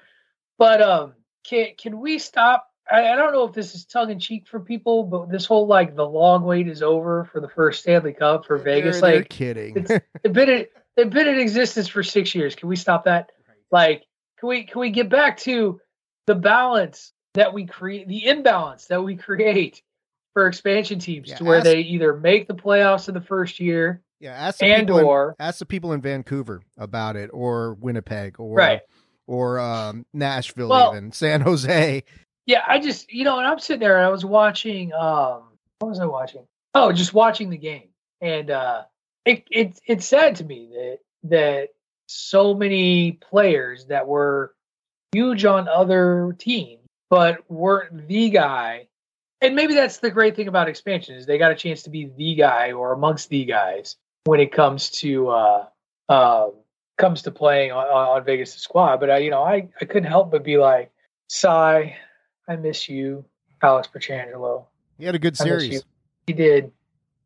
But 0.58 0.82
um, 0.82 1.12
can 1.44 1.68
can 1.78 2.00
we 2.00 2.18
stop? 2.18 2.68
I, 2.90 3.12
I 3.12 3.16
don't 3.16 3.32
know 3.32 3.44
if 3.44 3.52
this 3.54 3.74
is 3.74 3.84
tongue 3.84 4.10
in 4.10 4.18
cheek 4.18 4.46
for 4.48 4.60
people, 4.60 5.04
but 5.04 5.30
this 5.30 5.46
whole 5.46 5.66
like 5.66 5.94
the 5.94 6.06
long 6.06 6.42
wait 6.44 6.68
is 6.68 6.82
over 6.82 7.24
for 7.32 7.40
the 7.40 7.48
first 7.48 7.80
Stanley 7.82 8.12
Cup 8.12 8.46
for 8.46 8.58
Vegas. 8.58 9.00
They're, 9.00 9.10
they're 9.10 9.18
like 9.20 9.28
kidding. 9.28 9.76
it's- 9.76 10.00
they've 10.22 10.32
been 10.32 10.48
in, 10.50 10.66
they've 10.96 11.10
been 11.10 11.28
in 11.28 11.38
existence 11.38 11.88
for 11.88 12.02
six 12.02 12.34
years. 12.34 12.54
Can 12.54 12.68
we 12.68 12.76
stop 12.76 13.04
that? 13.04 13.30
Like, 13.70 14.04
can 14.38 14.48
we 14.48 14.64
can 14.64 14.80
we 14.80 14.90
get 14.90 15.08
back 15.08 15.38
to 15.38 15.80
the 16.26 16.34
balance 16.34 17.12
that 17.34 17.54
we 17.54 17.66
create, 17.66 18.06
the 18.08 18.26
imbalance 18.26 18.86
that 18.86 19.02
we 19.02 19.16
create 19.16 19.82
for 20.34 20.46
expansion 20.46 20.98
teams, 20.98 21.28
Yeah, 21.30 21.36
to 21.36 21.44
where 21.44 21.56
ask- 21.58 21.64
they 21.64 21.80
either 21.80 22.14
make 22.14 22.48
the 22.48 22.54
playoffs 22.54 23.08
in 23.08 23.14
the 23.14 23.20
first 23.20 23.60
year 23.60 24.02
yeah, 24.20 24.32
ask 24.32 24.58
the 24.58 24.66
and 24.66 24.86
people 24.86 24.98
in- 24.98 25.04
or 25.04 25.34
ask 25.40 25.58
the 25.58 25.66
people 25.66 25.92
in 25.92 26.00
Vancouver 26.02 26.62
about 26.76 27.16
it, 27.16 27.30
or 27.32 27.74
Winnipeg, 27.74 28.38
or 28.38 28.56
right. 28.56 28.80
or 29.26 29.58
um, 29.58 30.04
Nashville, 30.12 30.68
Well- 30.68 30.92
even 30.94 31.12
San 31.12 31.40
Jose. 31.40 32.02
Yeah, 32.46 32.62
I 32.66 32.80
just 32.80 33.12
you 33.12 33.24
know, 33.24 33.38
and 33.38 33.46
I'm 33.46 33.58
sitting 33.58 33.80
there 33.80 33.96
and 33.96 34.06
I 34.06 34.10
was 34.10 34.24
watching. 34.24 34.92
um 34.92 35.42
What 35.78 35.88
was 35.88 36.00
I 36.00 36.06
watching? 36.06 36.46
Oh, 36.74 36.92
just 36.92 37.14
watching 37.14 37.50
the 37.50 37.58
game, 37.58 37.88
and 38.20 38.50
uh 38.50 38.82
it 39.24 39.44
it 39.50 39.78
it's 39.86 40.06
sad 40.06 40.36
to 40.36 40.44
me 40.44 40.70
that 40.72 40.98
that 41.24 41.68
so 42.06 42.54
many 42.54 43.12
players 43.12 43.86
that 43.86 44.06
were 44.06 44.54
huge 45.12 45.44
on 45.44 45.68
other 45.68 46.34
teams 46.38 46.82
but 47.10 47.50
weren't 47.50 48.08
the 48.08 48.30
guy. 48.30 48.88
And 49.42 49.54
maybe 49.54 49.74
that's 49.74 49.98
the 49.98 50.10
great 50.10 50.34
thing 50.34 50.48
about 50.48 50.68
expansion 50.68 51.14
is 51.14 51.26
they 51.26 51.36
got 51.36 51.52
a 51.52 51.54
chance 51.54 51.82
to 51.82 51.90
be 51.90 52.06
the 52.16 52.34
guy 52.36 52.72
or 52.72 52.92
amongst 52.92 53.28
the 53.28 53.44
guys 53.44 53.96
when 54.24 54.40
it 54.40 54.50
comes 54.50 54.88
to 55.02 55.28
uh 55.28 55.66
um 56.08 56.52
comes 56.96 57.22
to 57.22 57.30
playing 57.30 57.72
on, 57.72 57.84
on 57.84 58.16
on 58.16 58.24
Vegas' 58.24 58.54
squad. 58.54 58.98
But 58.98 59.10
I, 59.10 59.18
you 59.18 59.30
know, 59.30 59.42
I 59.42 59.68
I 59.80 59.84
couldn't 59.84 60.08
help 60.08 60.30
but 60.30 60.42
be 60.42 60.56
like, 60.56 60.90
sigh. 61.28 61.96
I 62.48 62.56
miss 62.56 62.88
you, 62.88 63.24
Alex 63.62 63.88
Pietrangelo. 63.94 64.66
He 64.98 65.04
had 65.04 65.14
a 65.14 65.18
good 65.18 65.36
series. 65.36 65.84
He 66.26 66.32
did. 66.32 66.72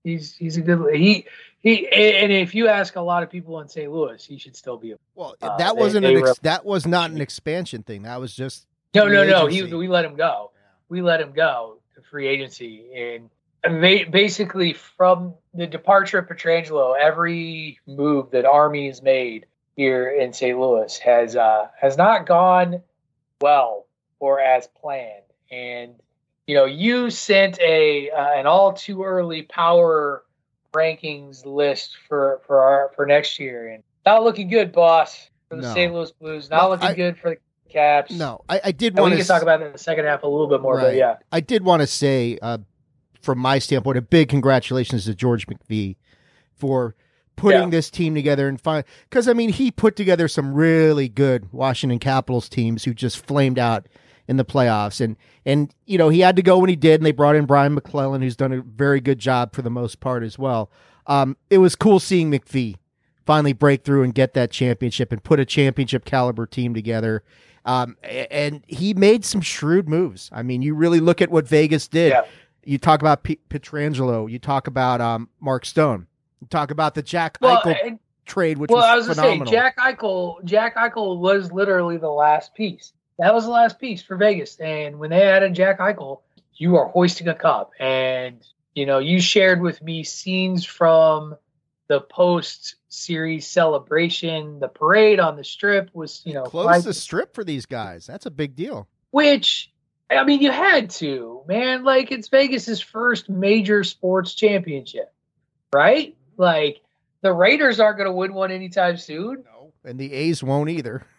He's 0.05 0.35
he's 0.37 0.57
a 0.57 0.61
good 0.61 0.95
he 0.95 1.27
he 1.61 1.89
and 1.89 2.31
if 2.31 2.55
you 2.55 2.69
ask 2.69 2.95
a 2.97 3.01
lot 3.01 3.23
of 3.23 3.31
people 3.31 3.61
in 3.61 3.69
St. 3.69 3.91
Louis, 3.91 4.25
he 4.25 4.39
should 4.39 4.55
still 4.55 4.77
be 4.77 4.93
a 4.93 4.97
Well, 5.15 5.35
Uh, 5.43 5.57
that 5.57 5.75
they- 5.75 5.81
wasn't 5.81 6.05
they 6.05 6.15
an 6.15 6.27
ex- 6.27 6.39
that 6.41 6.65
was 6.65 6.87
not 6.87 7.11
an 7.11 7.21
expansion 7.21 7.83
thing. 7.83 8.03
That 8.03 8.21
was 8.21 8.35
just 8.35 8.67
no 8.95 9.09
no 9.09 9.25
no. 9.25 9.47
He 9.47 9.63
we 9.75 9.89
let 9.89 10.05
him 10.05 10.15
go. 10.15 10.53
We 10.89 11.03
let 11.03 11.21
him 11.21 11.33
go 11.33 11.79
to 11.97 12.03
free 12.03 12.29
agency 12.29 12.93
and 12.95 13.31
and 13.65 13.81
basically 14.13 14.75
from 14.75 15.35
the 15.55 15.67
departure 15.67 16.19
of 16.19 16.29
Pietrangelo, 16.29 16.95
every 16.97 17.81
move 17.87 18.31
that 18.31 18.45
Army 18.45 18.87
has 18.87 19.03
made 19.03 19.47
here 19.75 20.09
in 20.09 20.33
St. 20.33 20.57
Louis 20.57 20.97
has 20.99 21.35
uh, 21.35 21.67
has 21.81 21.97
not 21.97 22.27
gone 22.27 22.81
well 23.41 23.86
or 24.21 24.41
as 24.41 24.67
planned. 24.69 25.23
And 25.51 25.95
you 26.47 26.55
know, 26.55 26.65
you 26.65 27.11
sent 27.11 27.59
a 27.61 28.11
uh, 28.11 28.33
an 28.39 28.47
all 28.47 28.73
too 28.73 29.03
early 29.05 29.43
power 29.43 30.25
rankings 30.75 31.45
list 31.47 31.97
for 32.09 32.41
for 32.47 32.61
our 32.61 32.91
for 32.95 33.07
next 33.07 33.39
year, 33.39 33.69
and 33.69 33.83
not 34.05 34.23
looking 34.25 34.49
good, 34.49 34.73
boss, 34.73 35.29
for 35.49 35.57
the 35.57 35.63
No. 35.63 35.75
St. 35.75 35.93
Louis 35.93 36.11
Blues. 36.13 36.51
Not 36.51 36.63
No, 36.65 36.71
looking 36.71 36.87
I- 36.89 36.95
good 36.95 37.19
for 37.19 37.31
the 37.31 37.37
Caps. 37.69 38.13
no. 38.13 38.43
I, 38.49 38.61
I 38.67 38.73
did 38.73 38.97
want 38.97 39.15
to 39.17 39.25
talk 39.25 39.43
about 39.43 39.59
that 39.61 39.67
in 39.67 39.73
the 39.73 39.79
second 39.79 40.05
half 40.05 40.23
a 40.23 40.27
little 40.29 40.47
bit 40.47 40.63
more, 40.63 40.79
but 40.79 40.95
yeah. 40.95 41.17
I 41.33 41.41
did 41.41 41.65
want 41.65 41.83
to 41.83 41.87
say, 41.87 42.39
uh, 42.41 42.59
from 43.21 43.39
my 43.41 43.59
standpoint, 43.59 43.99
a 43.99 44.03
big 44.03 44.29
congratulations 44.29 45.05
to 45.07 45.15
George 45.15 45.47
McPhee 45.49 45.97
for 46.55 46.95
putting 47.35 47.65
Yeah. 47.65 47.69
this 47.71 47.91
team 47.91 48.15
together 48.15 48.49
and 48.49 48.59
find 48.59 48.85
because 49.11 49.29
I 49.29 49.33
mean 49.35 49.51
he 49.51 49.71
put 49.71 49.95
together 49.97 50.27
some 50.29 50.55
really 50.55 51.09
good 51.09 51.53
Washington 51.53 51.99
Capitals 51.99 52.49
teams 52.49 52.85
who 52.85 52.95
just 52.95 53.27
flamed 53.27 53.59
out 53.59 53.89
in 54.29 54.37
the 54.37 54.45
playoffs 54.45 55.01
and 55.01 55.17
and 55.45 55.73
you 55.87 55.97
know 55.99 56.09
he 56.09 56.21
had 56.21 56.37
to 56.37 56.43
go 56.43 56.59
when 56.59 56.69
he 56.69 56.77
did 56.77 57.01
and 57.01 57.07
they 57.07 57.13
brought 57.13 57.37
in 57.37 57.45
Brian 57.47 57.75
MacLellan 57.75 58.23
who's 58.23 58.37
done 58.37 58.53
a 58.53 58.61
very 58.63 59.01
good 59.01 59.19
job 59.19 59.53
for 59.55 59.63
the 59.63 59.71
most 59.71 60.01
part 60.01 60.23
as 60.23 60.39
well. 60.39 60.71
Um, 61.07 61.37
it 61.51 61.59
was 61.59 61.77
cool 61.77 62.01
seeing 62.01 62.31
McPhee 62.31 62.77
finally 63.25 63.53
break 63.53 63.85
through 63.85 64.03
and 64.03 64.15
get 64.15 64.35
that 64.35 64.51
championship 64.51 65.13
and 65.13 65.23
put 65.23 65.39
a 65.41 65.45
championship 65.45 66.05
caliber 66.05 66.47
team 66.47 66.75
together. 66.75 67.23
Um, 67.65 67.97
and 68.03 68.63
he 68.69 68.95
made 68.95 69.25
some 69.25 69.41
shrewd 69.41 69.89
moves. 69.89 70.29
I 70.33 70.43
mean, 70.45 70.63
you 70.63 70.75
really 70.75 71.01
look 71.01 71.21
at 71.21 71.31
what 71.31 71.49
Vegas 71.49 71.89
did. 71.89 72.11
Yeah. 72.13 72.23
You 72.65 72.79
talk 72.79 73.01
about 73.01 73.25
P- 73.25 73.41
Pietrangelo. 73.51 74.31
You 74.31 74.39
talk 74.39 74.67
about 74.69 75.01
um, 75.01 75.29
Mark 75.41 75.65
Stone. 75.65 76.07
You 76.41 76.47
talk 76.49 76.71
about 76.71 76.95
the 76.95 77.03
Jack 77.03 77.39
Well, 77.41 77.61
Eichel 77.63 77.77
and- 77.85 77.99
trade, 78.25 78.59
which 78.59 78.71
well, 78.71 78.85
I 78.85 78.95
was 78.97 79.07
was 79.09 79.17
gonna 79.17 79.29
phenomenal. 79.29 79.53
say 79.53 79.57
Jack 79.59 79.77
Eichel. 79.79 80.45
Jack 80.45 80.77
Eichel 80.77 81.19
was 81.19 81.51
literally 81.53 81.97
the 81.97 82.11
last 82.11 82.55
piece. 82.55 82.93
That 83.19 83.35
was 83.35 83.45
the 83.45 83.51
last 83.51 83.79
piece 83.79 84.03
for 84.03 84.17
Vegas. 84.17 84.57
And 84.61 84.99
when 84.99 85.11
they 85.11 85.23
added 85.23 85.55
Jack 85.55 85.79
Eichel, 85.79 86.21
you 86.55 86.77
are 86.77 86.87
hoisting 86.89 87.29
a 87.29 87.35
cup. 87.35 87.73
And 87.81 88.43
you 88.75 88.85
know, 88.87 88.99
you 88.99 89.21
shared 89.21 89.61
with 89.63 89.83
me 89.83 90.05
scenes 90.05 90.65
from 90.65 91.35
the 91.89 92.01
post 92.01 92.77
series 92.89 93.47
celebration. 93.47 94.61
The 94.61 94.69
parade 94.69 95.19
on 95.21 95.37
the 95.37 95.45
strip 95.45 95.91
was, 95.95 96.23
you 96.27 96.35
know, 96.35 96.45
Close 96.45 96.67
right- 96.67 96.85
the 96.85 96.93
strip 96.95 97.35
for 97.35 97.45
these 97.45 97.65
guys. 97.67 98.07
That's 98.07 98.27
a 98.27 98.31
big 98.31 98.55
deal. 98.57 98.87
which 99.11 99.73
I 100.09 100.23
mean, 100.25 100.41
you 100.41 100.53
had 100.53 100.91
to, 100.91 101.43
man. 101.49 101.85
Like 101.85 102.13
it's 102.13 102.29
Vegas's 102.29 102.81
first 102.81 103.29
major 103.29 103.83
sports 103.83 104.35
championship, 104.35 105.13
right? 105.73 106.17
Like 106.37 106.81
the 107.23 107.33
Raiders 107.33 107.81
aren't 107.81 107.97
going 107.97 108.09
to 108.09 108.13
win 108.13 108.35
one 108.35 108.53
anytime 108.53 108.99
soon. 108.99 109.45
No, 109.45 109.73
and 109.85 109.99
the 109.99 110.13
A's 110.13 110.43
won't 110.43 110.71
either. 110.71 111.07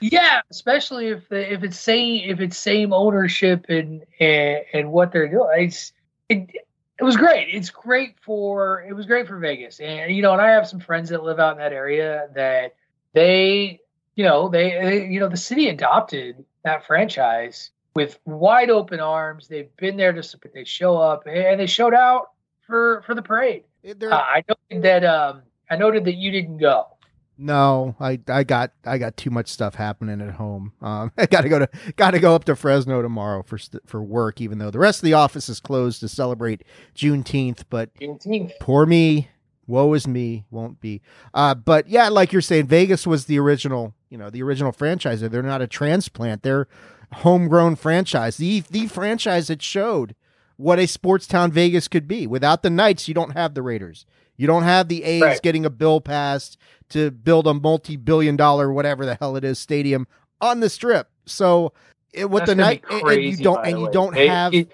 Yeah, 0.00 0.40
especially 0.50 1.08
if 1.08 1.28
the, 1.28 1.52
if 1.52 1.62
it's 1.62 1.78
same 1.78 2.28
if 2.28 2.40
it's 2.40 2.58
same 2.58 2.92
ownership 2.92 3.66
and 3.68 4.04
and, 4.20 4.64
and 4.72 4.92
what 4.92 5.12
they're 5.12 5.28
doing. 5.28 5.48
It's 5.58 5.92
it, 6.28 6.50
it 6.98 7.04
was 7.04 7.16
great. 7.16 7.48
It's 7.52 7.70
great 7.70 8.16
for 8.20 8.82
it 8.82 8.92
was 8.94 9.06
great 9.06 9.28
for 9.28 9.38
Vegas, 9.38 9.80
and 9.80 10.14
you 10.14 10.22
know, 10.22 10.32
and 10.32 10.42
I 10.42 10.50
have 10.50 10.68
some 10.68 10.80
friends 10.80 11.10
that 11.10 11.22
live 11.22 11.38
out 11.38 11.52
in 11.52 11.58
that 11.58 11.72
area 11.72 12.28
that 12.34 12.74
they 13.12 13.80
you 14.14 14.24
know 14.24 14.48
they, 14.48 14.70
they 14.70 15.06
you 15.06 15.20
know 15.20 15.28
the 15.28 15.36
city 15.36 15.68
adopted 15.68 16.44
that 16.64 16.86
franchise 16.86 17.70
with 17.94 18.18
wide 18.24 18.70
open 18.70 19.00
arms. 19.00 19.48
They've 19.48 19.74
been 19.76 19.96
there 19.96 20.12
to 20.12 20.22
support. 20.22 20.54
They 20.54 20.64
show 20.64 20.96
up 20.96 21.26
and 21.26 21.60
they 21.60 21.66
showed 21.66 21.94
out 21.94 22.30
for 22.66 23.02
for 23.06 23.14
the 23.14 23.22
parade. 23.22 23.64
Uh, 24.12 24.16
I 24.16 24.44
noted 24.48 24.82
that 24.82 25.04
um 25.04 25.42
I 25.70 25.76
noted 25.76 26.04
that 26.04 26.14
you 26.14 26.30
didn't 26.30 26.58
go. 26.58 26.97
No, 27.40 27.94
I 28.00 28.18
I 28.26 28.42
got 28.42 28.72
I 28.84 28.98
got 28.98 29.16
too 29.16 29.30
much 29.30 29.48
stuff 29.48 29.76
happening 29.76 30.20
at 30.20 30.34
home. 30.34 30.72
Um, 30.82 31.12
I 31.18 31.26
got 31.26 31.42
to 31.42 31.48
go 31.48 31.60
to 31.60 31.68
got 31.96 32.10
to 32.10 32.18
go 32.18 32.34
up 32.34 32.44
to 32.44 32.56
Fresno 32.56 33.00
tomorrow 33.00 33.44
for 33.44 33.58
st- 33.58 33.88
for 33.88 34.02
work, 34.02 34.40
even 34.40 34.58
though 34.58 34.70
the 34.72 34.80
rest 34.80 34.98
of 34.98 35.04
the 35.04 35.12
office 35.14 35.48
is 35.48 35.60
closed 35.60 36.00
to 36.00 36.08
celebrate 36.08 36.64
Juneteenth. 36.96 37.62
But 37.70 37.94
Juneteenth. 37.94 38.52
poor 38.58 38.86
me, 38.86 39.28
woe 39.68 39.92
is 39.94 40.08
me, 40.08 40.46
won't 40.50 40.80
be. 40.80 41.00
Uh, 41.32 41.54
but 41.54 41.88
yeah, 41.88 42.08
like 42.08 42.32
you're 42.32 42.42
saying, 42.42 42.66
Vegas 42.66 43.06
was 43.06 43.26
the 43.26 43.38
original, 43.38 43.94
you 44.10 44.18
know, 44.18 44.30
the 44.30 44.42
original 44.42 44.72
franchise. 44.72 45.20
They're 45.20 45.42
not 45.42 45.62
a 45.62 45.68
transplant; 45.68 46.42
they're 46.42 46.66
homegrown 47.12 47.76
franchise. 47.76 48.36
The 48.36 48.60
the 48.68 48.88
franchise 48.88 49.46
that 49.46 49.62
showed 49.62 50.16
what 50.58 50.78
a 50.78 50.86
sports 50.86 51.26
town 51.26 51.50
Vegas 51.50 51.88
could 51.88 52.06
be. 52.06 52.26
Without 52.26 52.62
the 52.62 52.68
Knights, 52.70 53.08
you 53.08 53.14
don't 53.14 53.30
have 53.32 53.54
the 53.54 53.62
Raiders. 53.62 54.04
You 54.36 54.46
don't 54.46 54.62
have 54.64 54.88
the 54.88 55.02
A's 55.02 55.22
Right. 55.22 55.42
getting 55.42 55.64
a 55.64 55.70
bill 55.70 56.00
passed 56.02 56.58
to 56.90 57.10
build 57.10 57.46
a 57.46 57.54
multi-billion 57.54 58.36
dollar 58.36 58.70
whatever 58.72 59.06
the 59.06 59.14
hell 59.16 59.34
it 59.36 59.44
is 59.44 59.58
stadium 59.58 60.06
on 60.40 60.60
the 60.60 60.68
strip. 60.68 61.08
So 61.26 61.72
it, 62.12 62.28
with 62.30 62.42
That's 62.46 62.50
the 62.50 62.54
gonna 62.56 62.66
night 62.68 62.84
and 62.90 63.22
you 63.24 63.36
don't 63.38 63.66
and 63.66 63.80
you 63.80 63.90
don't 63.90 64.16
It- 64.16 64.28
have 64.28 64.54
it- 64.54 64.70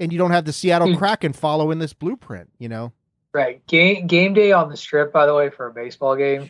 and 0.00 0.10
you 0.12 0.18
don't 0.18 0.30
have 0.32 0.44
the 0.46 0.52
Seattle 0.52 0.88
Dude. 0.88 0.98
Kraken 0.98 1.32
following 1.32 1.78
this 1.78 1.92
blueprint, 1.92 2.50
you 2.58 2.68
know. 2.68 2.92
Right. 3.34 3.64
Game 3.66 4.06
game 4.06 4.34
day 4.34 4.52
on 4.52 4.68
the 4.68 4.76
strip, 4.76 5.12
by 5.12 5.26
the 5.26 5.34
way, 5.34 5.48
for 5.50 5.66
a 5.66 5.72
baseball 5.72 6.16
game. 6.16 6.48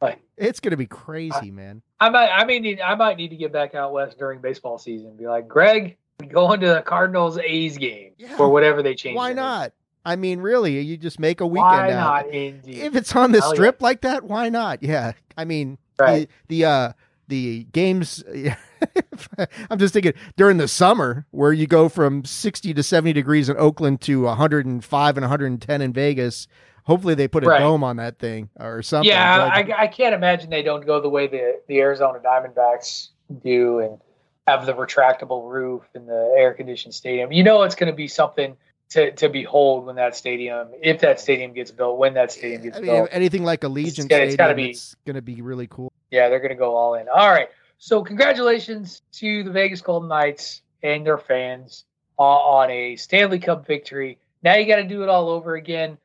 Like 0.00 0.20
It's 0.36 0.60
going 0.60 0.72
to 0.72 0.76
be 0.76 0.86
crazy, 0.86 1.50
man. 1.50 1.80
I 2.00 2.10
might 2.10 2.28
I 2.30 2.44
may 2.44 2.58
need 2.58 2.80
I 2.80 2.94
might 2.96 3.16
need 3.16 3.28
to 3.28 3.36
get 3.36 3.52
back 3.52 3.74
out 3.74 3.92
west 3.92 4.18
during 4.18 4.40
baseball 4.40 4.78
season 4.78 5.08
and 5.08 5.18
be 5.18 5.26
like, 5.26 5.48
Greg, 5.48 5.96
going 6.28 6.60
to 6.60 6.68
the 6.68 6.82
Cardinals 6.82 7.38
A's 7.38 7.76
game 7.78 8.12
Yeah. 8.18 8.36
or 8.38 8.48
whatever 8.50 8.82
they 8.82 8.94
change. 8.94 9.16
Why 9.16 9.32
not? 9.32 9.72
I 10.04 10.14
mean, 10.16 10.38
really, 10.40 10.78
you 10.80 10.96
just 10.96 11.18
make 11.18 11.40
a 11.40 11.46
weekend 11.46 11.68
Why 11.68 11.92
out. 11.92 12.26
not? 12.26 12.34
If 12.34 12.94
it's 12.94 13.14
on 13.16 13.32
the 13.32 13.40
Hell 13.40 13.50
yeah. 13.50 13.54
strip 13.54 13.82
like 13.82 14.02
that, 14.02 14.22
why 14.24 14.48
not? 14.48 14.82
Yeah. 14.82 15.12
I 15.36 15.44
mean, 15.44 15.78
Right. 15.98 16.28
the, 16.48 16.60
the 16.60 16.64
uh 16.68 16.92
the 17.28 17.64
games 17.72 18.22
I'm 19.70 19.78
just 19.78 19.94
thinking 19.94 20.12
during 20.36 20.58
the 20.58 20.68
summer 20.68 21.26
where 21.30 21.52
you 21.52 21.66
go 21.66 21.88
from 21.88 22.24
60 22.24 22.72
to 22.74 22.82
70 22.82 23.12
degrees 23.14 23.48
in 23.48 23.56
Oakland 23.56 24.00
to 24.02 24.22
105 24.22 25.16
and 25.16 25.22
110 25.24 25.82
in 25.82 25.92
Vegas. 25.92 26.46
Hopefully 26.84 27.14
they 27.14 27.26
put 27.26 27.42
a 27.42 27.48
Right. 27.48 27.58
dome 27.58 27.82
on 27.82 27.96
that 27.96 28.18
thing 28.20 28.48
or 28.60 28.80
something. 28.82 29.08
yeah, 29.10 29.50
I, 29.52 29.72
I 29.76 29.86
can't 29.88 30.14
imagine 30.14 30.50
they 30.50 30.62
don't 30.62 30.86
go 30.86 31.00
the 31.00 31.08
way 31.08 31.26
the, 31.26 31.60
the 31.66 31.80
Arizona 31.80 32.20
Diamondbacks 32.20 33.08
do 33.42 33.80
and 33.80 33.98
have 34.46 34.66
the 34.66 34.72
retractable 34.72 35.50
roof 35.50 35.82
and 35.94 36.08
the 36.08 36.34
air 36.38 36.54
conditioned 36.54 36.94
stadium. 36.94 37.32
You 37.32 37.42
know 37.42 37.62
it's 37.62 37.74
going 37.74 37.90
to 37.90 37.96
be 37.96 38.08
something 38.08 38.56
to, 38.90 39.10
to 39.12 39.28
behold 39.28 39.86
when 39.86 39.96
that 39.96 40.14
stadium, 40.14 40.68
if 40.80 41.00
that 41.00 41.18
stadium 41.20 41.52
gets 41.52 41.70
built, 41.72 41.98
when 41.98 42.14
that 42.14 42.30
stadium 42.30 42.62
gets 42.62 42.76
I 42.76 42.80
mean, 42.80 42.90
built. 42.90 43.08
anything 43.10 43.42
like 43.42 43.62
Allegiant 43.62 44.08
gotta- 44.08 44.24
it's 44.24 44.36
gotta 44.36 44.52
Stadium, 44.52 44.56
be- 44.56 44.70
it's 44.70 44.96
going 45.04 45.16
to 45.16 45.22
be 45.22 45.42
really 45.42 45.66
cool. 45.66 45.92
Yeah, 46.10 46.28
they're 46.28 46.38
going 46.38 46.50
to 46.50 46.54
go 46.56 46.76
all 46.76 46.94
in. 46.94 47.08
All 47.08 47.28
right. 47.28 47.48
So, 47.78 48.02
congratulations 48.02 49.02
to 49.14 49.42
the 49.42 49.50
Vegas 49.50 49.80
Golden 49.80 50.08
Knights 50.08 50.62
and 50.82 51.04
their 51.04 51.18
fans 51.18 51.84
uh, 52.18 52.22
on 52.22 52.70
a 52.70 52.96
Stanley 52.96 53.40
Cup 53.40 53.66
victory. 53.66 54.18
Now 54.42 54.54
you 54.54 54.66
got 54.66 54.76
to 54.76 54.84
do 54.84 55.02
it 55.02 55.08
all 55.08 55.28
over 55.28 55.56
again. 55.56 55.98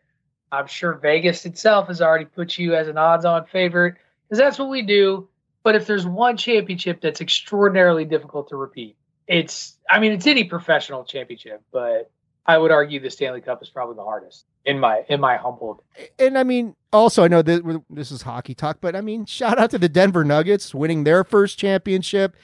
I'm 0.52 0.68
sure 0.68 0.94
Vegas 0.96 1.46
itself 1.46 1.88
has 1.88 2.02
already 2.02 2.26
put 2.26 2.58
you 2.58 2.74
as 2.76 2.88
an 2.88 2.98
odds 2.98 3.24
on 3.24 3.46
favorite 3.46 3.96
because 4.28 4.40
that's 4.40 4.58
what 4.60 4.70
we 4.70 4.82
do. 4.82 5.30
But 5.64 5.76
if 5.76 5.86
there's 5.86 6.06
one 6.06 6.38
championship 6.38 7.02
that's 7.02 7.22
extraordinarily 7.22 8.06
difficult 8.06 8.50
to 8.50 8.56
repeat, 8.56 8.98
it's, 9.28 9.78
I 9.90 10.00
mean, 10.00 10.12
it's 10.12 10.28
any 10.28 10.44
professional 10.44 11.04
championship, 11.04 11.62
but 11.72 12.12
I 12.46 12.58
would 12.58 12.72
argue 12.72 13.00
the 13.00 13.12
Stanley 13.12 13.42
Cup 13.42 13.62
is 13.62 13.70
probably 13.70 13.96
the 13.96 14.04
hardest 14.04 14.46
in 14.66 14.80
my, 14.80 15.04
in 15.08 15.20
my 15.20 15.38
humble. 15.38 15.84
and 16.18 16.38
I 16.38 16.44
mean, 16.44 16.76
also, 16.92 17.24
I 17.24 17.28
know 17.28 17.42
that 17.42 17.84
this 17.90 18.12
is 18.12 18.24
hockey 18.24 18.56
talk, 18.56 18.80
but 18.82 18.96
I 18.96 19.02
mean, 19.02 19.26
shout 19.26 19.60
out 19.60 19.72
to 19.72 19.78
the 19.78 19.90
Denver 19.90 20.24
Nuggets 20.24 20.74
winning 20.74 21.04
their 21.04 21.24
first 21.24 21.60
championship. 21.60 22.36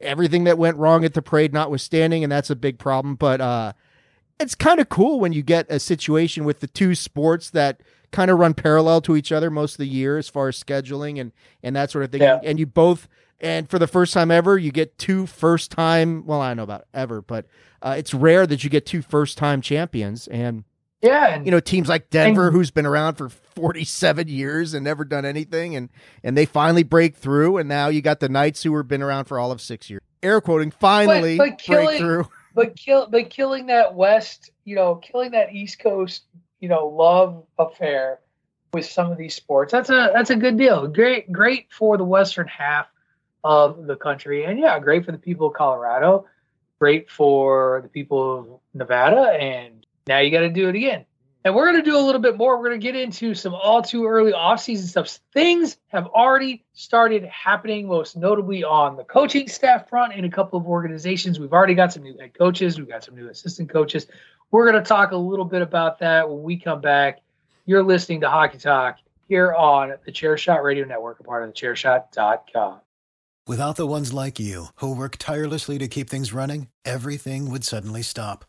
Everything 0.00 0.44
that 0.44 0.58
went 0.58 0.76
wrong 0.76 1.04
at 1.04 1.14
the 1.14 1.22
parade, 1.22 1.54
notwithstanding, 1.54 2.22
and 2.22 2.30
that's 2.30 2.50
a 2.50 2.56
big 2.56 2.78
problem. 2.78 3.14
But 3.14 3.40
uh, 3.40 3.72
it's 4.38 4.54
kind 4.54 4.80
of 4.80 4.88
cool 4.88 5.20
when 5.20 5.32
you 5.32 5.42
get 5.42 5.66
a 5.70 5.78
situation 5.78 6.44
with 6.44 6.60
the 6.60 6.66
two 6.66 6.94
sports 6.94 7.50
that 7.50 7.80
kind 8.16 8.30
of 8.30 8.38
run 8.38 8.54
parallel 8.54 9.00
to 9.02 9.14
each 9.16 9.30
other 9.30 9.50
most 9.50 9.74
of 9.74 9.78
the 9.78 9.86
year 9.86 10.16
as 10.18 10.28
far 10.28 10.48
as 10.48 10.62
scheduling 10.62 11.20
and 11.20 11.32
and 11.62 11.76
that 11.76 11.90
sort 11.90 12.04
of 12.04 12.10
thing. 12.12 12.22
Yeah. 12.22 12.40
And 12.42 12.58
you 12.58 12.66
both, 12.66 13.08
and 13.40 13.68
for 13.68 13.78
the 13.78 13.86
first 13.86 14.14
time 14.14 14.30
ever, 14.30 14.56
you 14.58 14.72
get 14.72 14.98
two 14.98 15.26
first 15.26 15.70
time. 15.70 16.24
Well, 16.26 16.40
I 16.40 16.48
don't 16.50 16.56
know 16.56 16.62
about 16.62 16.86
ever, 16.94 17.20
but 17.22 17.46
uh, 17.82 17.94
it's 17.98 18.14
rare 18.14 18.46
that 18.46 18.64
you 18.64 18.70
get 18.70 18.86
two 18.86 19.02
first 19.02 19.36
time 19.38 19.60
champions 19.60 20.26
and 20.28 20.64
Yeah. 21.02 21.34
And, 21.34 21.44
you 21.44 21.50
know 21.52 21.60
teams 21.60 21.88
like 21.88 22.08
Denver 22.10 22.46
And- 22.48 22.56
who's 22.56 22.70
been 22.70 22.86
around 22.86 23.16
for 23.16 23.28
47 23.28 24.28
years 24.28 24.72
and 24.74 24.82
never 24.84 25.04
done 25.04 25.24
anything 25.24 25.76
and 25.76 25.90
and 26.24 26.36
they 26.36 26.46
finally 26.46 26.82
break 26.82 27.14
through 27.16 27.58
and 27.58 27.68
now 27.68 27.88
you 27.88 28.00
got 28.02 28.20
the 28.20 28.28
Knights 28.28 28.62
who 28.62 28.74
have 28.76 28.88
been 28.88 29.02
around 29.02 29.26
for 29.26 29.38
all 29.38 29.50
of 29.52 29.60
6 29.60 29.90
years. 29.90 30.02
Air 30.22 30.40
quoting 30.40 30.70
finally 30.70 31.36
but 31.36 31.58
killing- 31.58 31.86
break 31.86 31.98
through. 31.98 32.28
but 32.54 32.76
kill 32.76 33.06
but 33.08 33.28
killing 33.30 33.66
that 33.66 33.94
west 33.94 34.50
you 34.64 34.74
know 34.74 34.96
killing 34.96 35.32
that 35.32 35.52
east 35.52 35.78
coast 35.78 36.24
you 36.60 36.68
know 36.68 36.86
love 36.86 37.44
affair 37.58 38.20
with 38.72 38.86
some 38.86 39.10
of 39.10 39.18
these 39.18 39.34
sports. 39.34 39.72
That's 39.72 39.90
a 39.90 40.10
that's 40.12 40.30
a 40.30 40.36
good 40.36 40.56
deal. 40.56 40.86
Great 40.86 41.32
great 41.32 41.72
for 41.72 41.96
the 41.96 42.04
western 42.04 42.48
half 42.48 42.86
of 43.44 43.86
the 43.86 43.96
country. 43.96 44.44
And 44.44 44.58
yeah 44.58 44.78
great 44.78 45.04
for 45.04 45.12
the 45.12 45.18
people 45.18 45.48
of 45.48 45.54
colorado. 45.54 46.26
Great 46.78 47.10
for 47.10 47.80
the 47.82 47.88
people 47.88 48.38
of 48.38 48.60
nevada. 48.74 49.32
And 49.32 49.86
now 50.06 50.18
you 50.18 50.30
got 50.30 50.40
to 50.40 50.50
do 50.50 50.68
it 50.68 50.74
again. 50.74 51.06
And 51.46 51.54
we're 51.54 51.70
going 51.70 51.82
to 51.82 51.88
do 51.88 51.96
a 51.96 52.02
little 52.04 52.20
bit 52.20 52.36
more. 52.36 52.58
We're 52.58 52.70
going 52.70 52.80
to 52.80 52.84
get 52.84 52.96
into 52.96 53.32
some 53.32 53.54
all 53.54 53.80
too 53.80 54.04
early 54.04 54.32
off-season 54.32 54.88
stuff. 54.88 55.20
Things 55.32 55.76
have 55.88 56.08
already 56.08 56.64
started 56.72 57.24
happening 57.24 57.86
most 57.86 58.16
notably 58.16 58.64
on 58.64 58.96
the 58.96 59.04
coaching 59.04 59.46
staff 59.46 59.88
front 59.88 60.12
in 60.12 60.24
a 60.24 60.28
couple 60.28 60.58
of 60.58 60.66
organizations. 60.66 61.38
We've 61.38 61.52
already 61.52 61.74
got 61.74 61.92
some 61.92 62.02
new 62.02 62.18
head 62.18 62.36
coaches. 62.36 62.78
We've 62.78 62.88
got 62.88 63.04
some 63.04 63.14
new 63.14 63.28
assistant 63.28 63.70
coaches 63.70 64.08
we're 64.50 64.70
going 64.70 64.82
to 64.82 64.88
talk 64.88 65.12
a 65.12 65.16
little 65.16 65.44
bit 65.44 65.62
about 65.62 65.98
that 65.98 66.28
when 66.28 66.42
we 66.42 66.56
come 66.56 66.80
back 66.80 67.20
you're 67.64 67.82
listening 67.82 68.20
to 68.20 68.28
hockey 68.28 68.58
talk 68.58 68.98
here 69.28 69.52
on 69.54 69.94
the 70.04 70.12
chairshot 70.12 70.62
radio 70.62 70.84
network 70.84 71.20
a 71.20 71.24
part 71.24 71.42
of 71.42 71.48
the 71.48 71.54
chairshot.com 71.54 72.80
Without 73.48 73.76
the 73.76 73.86
ones 73.86 74.12
like 74.12 74.40
you, 74.40 74.66
who 74.80 74.92
work 74.92 75.18
tirelessly 75.18 75.78
to 75.78 75.86
keep 75.86 76.10
things 76.10 76.32
running, 76.32 76.66
everything 76.84 77.48
would 77.48 77.62
suddenly 77.62 78.02
stop. 78.02 78.44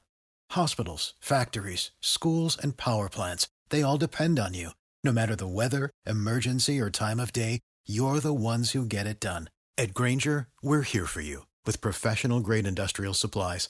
Hospitals, 0.49 1.13
factories, 1.19 1.91
schools, 2.01 2.57
and 2.57 2.77
power 2.77 3.07
plants, 3.07 3.47
they 3.69 3.83
all 3.83 3.97
depend 3.97 4.39
on 4.39 4.55
you. 4.55 4.71
No 5.03 5.12
matter 5.12 5.36
the 5.36 5.47
weather, 5.47 5.91
emergency, 6.07 6.79
or 6.79 6.89
time 6.89 7.19
of 7.19 7.31
day, 7.31 7.60
you're 7.88 8.19
the 8.19 8.33
ones 8.33 8.71
who 8.71 8.88
get 8.88 9.05
it 9.05 9.19
done. 9.19 9.51
At 9.77 9.93
Grainger, 9.93 10.47
we're 10.63 10.81
here 10.81 11.05
for 11.05 11.21
you 11.21 11.45
with 11.63 11.79
professional 11.79 12.39
grade 12.39 12.65
industrial 12.65 13.13
supplies. 13.13 13.69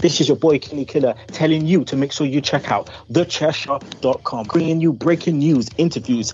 This 0.00 0.20
is 0.20 0.28
your 0.28 0.36
boy 0.36 0.60
Kenny 0.60 0.84
Killer 0.84 1.16
telling 1.28 1.66
you 1.66 1.84
to 1.84 1.96
make 1.96 2.12
sure 2.12 2.24
you 2.24 2.40
check 2.40 2.70
out 2.70 2.88
thechairshot.com, 3.10 4.46
bringing 4.46 4.80
you 4.80 4.92
breaking 4.92 5.38
news, 5.38 5.68
interviews, 5.76 6.30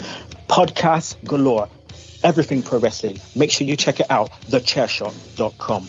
podcasts 0.48 1.16
galore, 1.24 1.66
everything 2.22 2.62
pro 2.62 2.78
wrestling. 2.78 3.18
Make 3.34 3.50
sure 3.50 3.66
you 3.66 3.74
check 3.74 4.00
it 4.00 4.10
out, 4.10 4.30
thechairshot.com. 4.48 5.88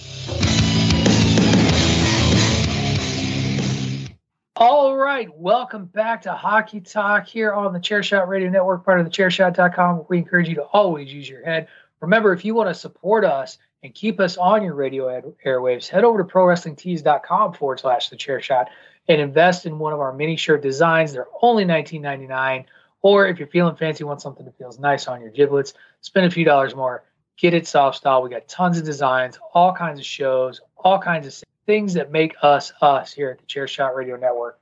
All 4.55 4.95
right, 4.95 5.27
welcome 5.37 5.83
back 5.83 6.21
to 6.21 6.31
Hockey 6.31 6.79
Talk 6.79 7.27
here 7.27 7.51
on 7.51 7.73
the 7.73 7.79
Chairshot 7.79 8.29
Radio 8.29 8.49
Network, 8.49 8.85
part 8.85 9.01
of 9.01 9.05
the 9.05 9.11
Chairshot.com. 9.11 10.05
We 10.07 10.19
encourage 10.19 10.47
you 10.47 10.55
to 10.55 10.63
always 10.63 11.11
use 11.11 11.27
your 11.27 11.43
head. 11.43 11.67
Remember, 11.99 12.31
if 12.31 12.45
you 12.45 12.55
want 12.55 12.69
to 12.69 12.73
support 12.73 13.25
us 13.25 13.57
and 13.85 13.93
keep 13.93 14.19
us 14.19 14.35
on 14.35 14.63
your 14.63 14.73
radio 14.73 15.15
ad- 15.15 15.31
airwaves, 15.45 15.87
head 15.87 16.03
over 16.03 16.17
to 16.17 16.23
ProWrestlingTees.com 16.23 17.53
forward 17.53 17.79
slash 17.79 18.09
the 18.09 18.15
chair 18.15 18.41
shot 18.41 18.67
and 19.07 19.21
invest 19.21 19.67
in 19.67 19.77
one 19.77 19.93
of 19.93 19.99
our 19.99 20.11
mini 20.11 20.35
shirt 20.35 20.63
designs. 20.63 21.13
They're 21.13 21.27
only 21.43 21.65
$19.99. 21.65 22.65
Or 23.03 23.27
if 23.27 23.37
you're 23.37 23.47
feeling 23.47 23.75
fancy, 23.75 24.03
want 24.03 24.21
something 24.21 24.43
that 24.45 24.57
feels 24.57 24.79
nice 24.79 25.07
on 25.07 25.21
your 25.21 25.29
giblets, 25.29 25.75
spend 26.01 26.25
a 26.25 26.31
few 26.31 26.43
dollars 26.43 26.75
more. 26.75 27.03
Get 27.37 27.53
it 27.53 27.67
soft 27.67 27.97
style. 27.97 28.23
We 28.23 28.31
got 28.31 28.47
tons 28.47 28.79
of 28.79 28.85
designs, 28.85 29.37
all 29.53 29.71
kinds 29.71 29.99
of 29.99 30.05
shows, 30.05 30.61
all 30.77 30.97
kinds 30.97 31.27
of 31.27 31.43
things 31.67 31.93
that 31.93 32.11
make 32.11 32.33
us 32.41 32.73
us 32.81 33.13
here 33.13 33.29
at 33.29 33.37
the 33.37 33.45
Chair 33.45 33.67
Shot 33.67 33.95
Radio 33.95 34.15
Network. 34.15 34.59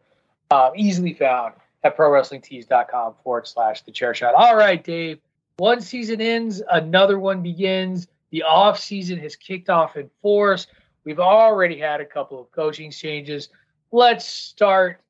Uh, 0.51 0.71
easily 0.75 1.13
found 1.13 1.53
at 1.85 1.95
prowrestlingtees.com 1.95 3.13
forward 3.23 3.47
slash 3.47 3.83
the 3.83 3.91
chair 3.91 4.13
shot. 4.13 4.33
All 4.33 4.57
right, 4.57 4.83
Dave. 4.83 5.19
One 5.57 5.79
season 5.79 6.19
ends, 6.19 6.61
another 6.69 7.19
one 7.19 7.41
begins. 7.41 8.07
The 8.33 8.41
off 8.41 8.79
season 8.79 9.19
has 9.19 9.35
kicked 9.35 9.69
off 9.69 9.95
in 9.95 10.09
force. 10.23 10.65
We've 11.03 11.19
already 11.19 11.77
had 11.77 12.01
a 12.01 12.05
couple 12.05 12.41
of 12.41 12.51
coaching 12.51 12.89
changes. 12.89 13.49
Let's 13.91 14.25
start 14.25 15.01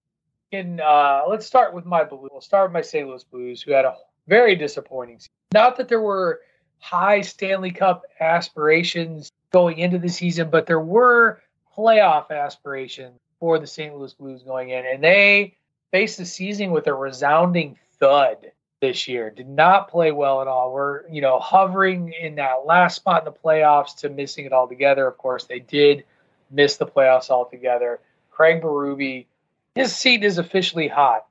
in 0.51 0.81
uh, 0.81 1.21
let's 1.29 1.45
start 1.45 1.73
with 1.73 1.85
my 1.85 2.03
Blues. 2.03 2.27
We'll 2.33 2.41
start 2.41 2.69
with 2.69 2.73
my 2.73 2.81
St. 2.81 3.07
Louis 3.07 3.23
Blues, 3.23 3.61
who 3.61 3.71
had 3.71 3.85
a 3.85 3.95
very 4.27 4.57
disappointing 4.57 5.19
season. 5.19 5.31
Not 5.53 5.77
that 5.77 5.87
there 5.87 6.01
were 6.01 6.41
high 6.79 7.21
Stanley 7.21 7.71
Cup 7.71 8.03
aspirations 8.19 9.31
going 9.53 9.77
into 9.77 9.99
the 9.99 10.09
season, 10.09 10.49
but 10.49 10.65
there 10.65 10.81
were 10.81 11.41
playoff 11.77 12.29
aspirations 12.29 13.17
for 13.39 13.57
the 13.57 13.67
St. 13.67 13.95
Louis 13.95 14.13
Blues 14.15 14.43
going 14.43 14.71
in, 14.71 14.85
and 14.85 15.01
they 15.01 15.55
faced 15.91 16.17
the 16.17 16.25
season 16.25 16.71
with 16.71 16.87
a 16.87 16.93
resounding 16.93 17.79
thud 18.01 18.51
this 18.83 19.07
year. 19.07 19.29
Did 19.29 19.47
not 19.47 19.89
play 19.89 20.11
well 20.11 20.41
at 20.41 20.47
all. 20.49 20.73
We're 20.73 21.07
you 21.09 21.21
know 21.21 21.39
hovering 21.39 22.11
in 22.11 22.35
that 22.35 22.65
last 22.65 22.97
spot 22.97 23.25
in 23.25 23.33
the 23.33 23.39
playoffs 23.39 23.95
to 23.99 24.09
missing 24.09 24.45
it 24.45 24.51
altogether. 24.51 25.07
Of 25.07 25.17
course, 25.17 25.45
they 25.45 25.59
did 25.59 26.03
miss 26.51 26.75
the 26.75 26.85
playoffs 26.85 27.29
altogether. 27.29 28.01
Craig 28.29 28.61
Berube, 28.61 29.25
his 29.73 29.95
seat 29.95 30.25
is 30.25 30.37
officially 30.37 30.89
hot, 30.89 31.25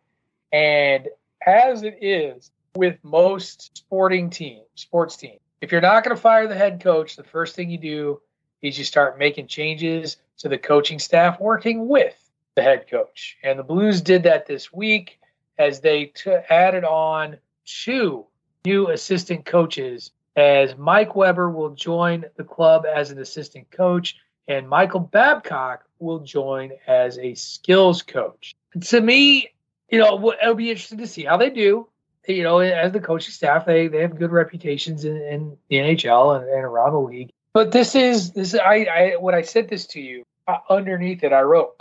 and 0.50 1.08
as 1.46 1.82
it 1.82 1.98
is 2.00 2.50
with 2.74 2.96
most 3.02 3.76
sporting 3.76 4.30
teams, 4.30 4.64
sports 4.74 5.18
teams, 5.18 5.40
if 5.60 5.70
you're 5.70 5.82
not 5.82 6.04
going 6.04 6.16
to 6.16 6.22
fire 6.22 6.48
the 6.48 6.54
head 6.54 6.80
coach, 6.82 7.16
the 7.16 7.22
first 7.22 7.54
thing 7.54 7.68
you 7.68 7.76
do 7.76 8.22
is 8.62 8.78
you 8.78 8.84
start 8.84 9.18
making 9.18 9.46
changes 9.46 10.16
to 10.38 10.48
the 10.48 10.56
coaching 10.56 10.98
staff 10.98 11.38
working 11.38 11.86
with 11.86 12.16
the 12.54 12.62
head 12.62 12.88
coach. 12.88 13.36
And 13.42 13.58
the 13.58 13.62
Blues 13.62 14.00
did 14.00 14.22
that 14.22 14.46
this 14.46 14.72
week 14.72 15.18
as 15.62 15.80
they 15.80 16.06
t- 16.06 16.30
added 16.50 16.84
on 16.84 17.36
two 17.64 18.26
new 18.64 18.88
assistant 18.88 19.44
coaches 19.44 20.10
as 20.36 20.76
Mike 20.76 21.14
Weber 21.14 21.50
will 21.50 21.70
join 21.70 22.24
the 22.36 22.44
club 22.44 22.84
as 22.86 23.10
an 23.10 23.18
assistant 23.18 23.70
coach 23.70 24.16
and 24.48 24.68
Michael 24.68 25.00
Babcock 25.00 25.84
will 25.98 26.20
join 26.20 26.72
as 26.86 27.18
a 27.18 27.34
skills 27.34 28.02
coach. 28.02 28.54
To 28.80 29.00
me, 29.00 29.50
you 29.90 29.98
know, 29.98 30.32
it'll 30.42 30.54
be 30.54 30.70
interesting 30.70 30.98
to 30.98 31.06
see 31.06 31.24
how 31.24 31.36
they 31.36 31.50
do. 31.50 31.88
You 32.26 32.42
know, 32.42 32.58
as 32.58 32.92
the 32.92 33.00
coaching 33.00 33.32
staff, 33.32 33.66
they 33.66 33.88
they 33.88 34.00
have 34.02 34.18
good 34.18 34.30
reputations 34.30 35.04
in, 35.04 35.16
in 35.16 35.56
the 35.68 35.76
NHL 35.76 36.36
and, 36.36 36.48
and 36.48 36.64
around 36.64 36.92
the 36.92 37.00
league. 37.00 37.30
But 37.52 37.72
this 37.72 37.94
is 37.94 38.32
this. 38.32 38.54
I, 38.54 38.84
I 38.84 39.16
when 39.18 39.34
I 39.34 39.42
said 39.42 39.68
this 39.68 39.86
to 39.88 40.00
you 40.00 40.24
uh, 40.46 40.58
underneath 40.70 41.24
it, 41.24 41.32
I 41.32 41.42
wrote 41.42 41.80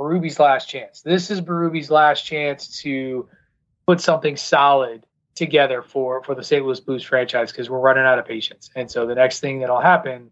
Berube's 0.00 0.40
last 0.40 0.66
chance. 0.66 1.02
This 1.02 1.30
is 1.30 1.42
Berube's 1.42 1.90
last 1.90 2.24
chance 2.24 2.80
to 2.80 3.28
put 3.86 4.00
something 4.00 4.34
solid 4.34 5.04
together 5.34 5.82
for 5.82 6.24
for 6.24 6.34
the 6.34 6.42
St. 6.42 6.64
Louis 6.64 6.80
Blues 6.80 7.04
franchise 7.04 7.52
because 7.52 7.68
we're 7.68 7.80
running 7.80 8.04
out 8.04 8.18
of 8.18 8.24
patience. 8.24 8.70
And 8.74 8.90
so 8.90 9.06
the 9.06 9.14
next 9.14 9.40
thing 9.40 9.60
that'll 9.60 9.80
happen 9.80 10.30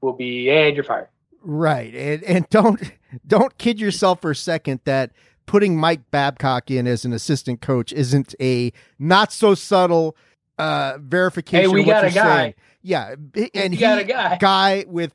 will 0.00 0.12
be, 0.12 0.48
and 0.50 0.76
you're 0.76 0.84
fired. 0.84 1.08
Right, 1.42 1.92
and 1.94 2.22
and 2.22 2.48
don't 2.50 2.80
don't 3.26 3.58
kid 3.58 3.80
yourself 3.80 4.20
for 4.20 4.30
a 4.30 4.36
second 4.36 4.80
that 4.84 5.10
putting 5.46 5.76
Mike 5.76 6.10
Babcock 6.12 6.70
in 6.70 6.86
as 6.86 7.04
an 7.04 7.12
assistant 7.12 7.60
coach 7.60 7.92
isn't 7.92 8.36
a 8.40 8.72
not 9.00 9.32
so 9.32 9.56
subtle 9.56 10.16
uh 10.58 10.98
verification. 11.00 11.70
Hey, 11.70 11.74
we 11.74 11.84
got 11.84 12.04
a 12.04 12.10
guy. 12.10 12.36
Saying. 12.36 12.54
Yeah, 12.82 13.14
and 13.52 13.74
he 13.74 13.80
got 13.80 13.98
a 13.98 14.04
guy. 14.04 14.36
guy 14.38 14.84
with 14.86 15.12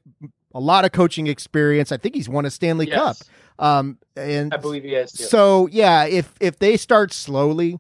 a 0.54 0.60
lot 0.60 0.84
of 0.84 0.92
coaching 0.92 1.28
experience. 1.28 1.94
I 1.94 1.98
think 1.98 2.16
he's 2.16 2.28
won 2.28 2.46
a 2.46 2.52
Stanley 2.52 2.88
yes. 2.88 2.98
Cup. 2.98 3.18
Um, 3.60 3.98
and 4.16 4.54
I 4.54 4.58
believe 4.58 4.84
he 4.84 4.94
has. 4.94 5.12
Too. 5.12 5.24
So 5.24 5.68
yeah, 5.72 6.06
if 6.06 6.34
if 6.40 6.60
they 6.60 6.78
start 6.78 7.14
slowly, 7.14 7.80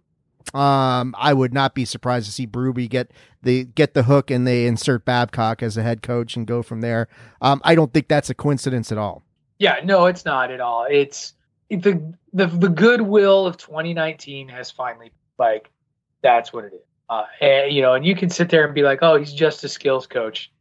um, 0.54 1.16
I 1.18 1.34
would 1.34 1.54
not 1.54 1.74
be 1.74 1.86
surprised 1.86 2.26
to 2.28 2.32
see 2.32 2.46
Berube 2.48 2.90
get 2.90 3.12
the 3.42 3.66
get 3.66 3.94
the 3.94 4.04
hook 4.04 4.30
and 4.32 4.46
they 4.46 4.66
insert 4.66 5.06
Babcock 5.06 5.64
as 5.64 5.78
a 5.78 5.84
head 5.84 6.02
coach 6.02 6.36
and 6.36 6.46
go 6.46 6.62
from 6.62 6.82
there. 6.82 7.08
Um, 7.42 7.62
I 7.64 7.76
don't 7.76 7.94
think 7.94 8.08
that's 8.08 8.30
a 8.30 8.34
coincidence 8.36 8.92
at 8.92 8.98
all. 8.98 9.24
Yeah, 9.60 9.80
no, 9.84 10.06
it's 10.06 10.26
not 10.26 10.52
at 10.52 10.60
all. 10.60 10.86
It's 10.90 11.34
the 11.70 12.14
the 12.34 12.48
the 12.48 12.70
goodwill 12.70 13.46
of 13.46 13.58
2019 13.58 14.50
has 14.50 14.70
finally 14.72 15.12
like 15.38 15.70
that's 16.22 16.54
what 16.54 16.66
it 16.66 16.74
is. 16.74 16.82
Uh, 17.10 17.26
and, 17.42 17.72
you 17.74 17.82
know, 17.82 17.94
and 17.94 18.06
you 18.06 18.16
can 18.16 18.30
sit 18.30 18.50
there 18.50 18.66
and 18.66 18.74
be 18.74 18.82
like, 18.82 19.00
"Oh, 19.02 19.18
he's 19.18 19.34
just 19.34 19.64
a 19.64 19.70
skills 19.70 20.08
coach." 20.08 20.52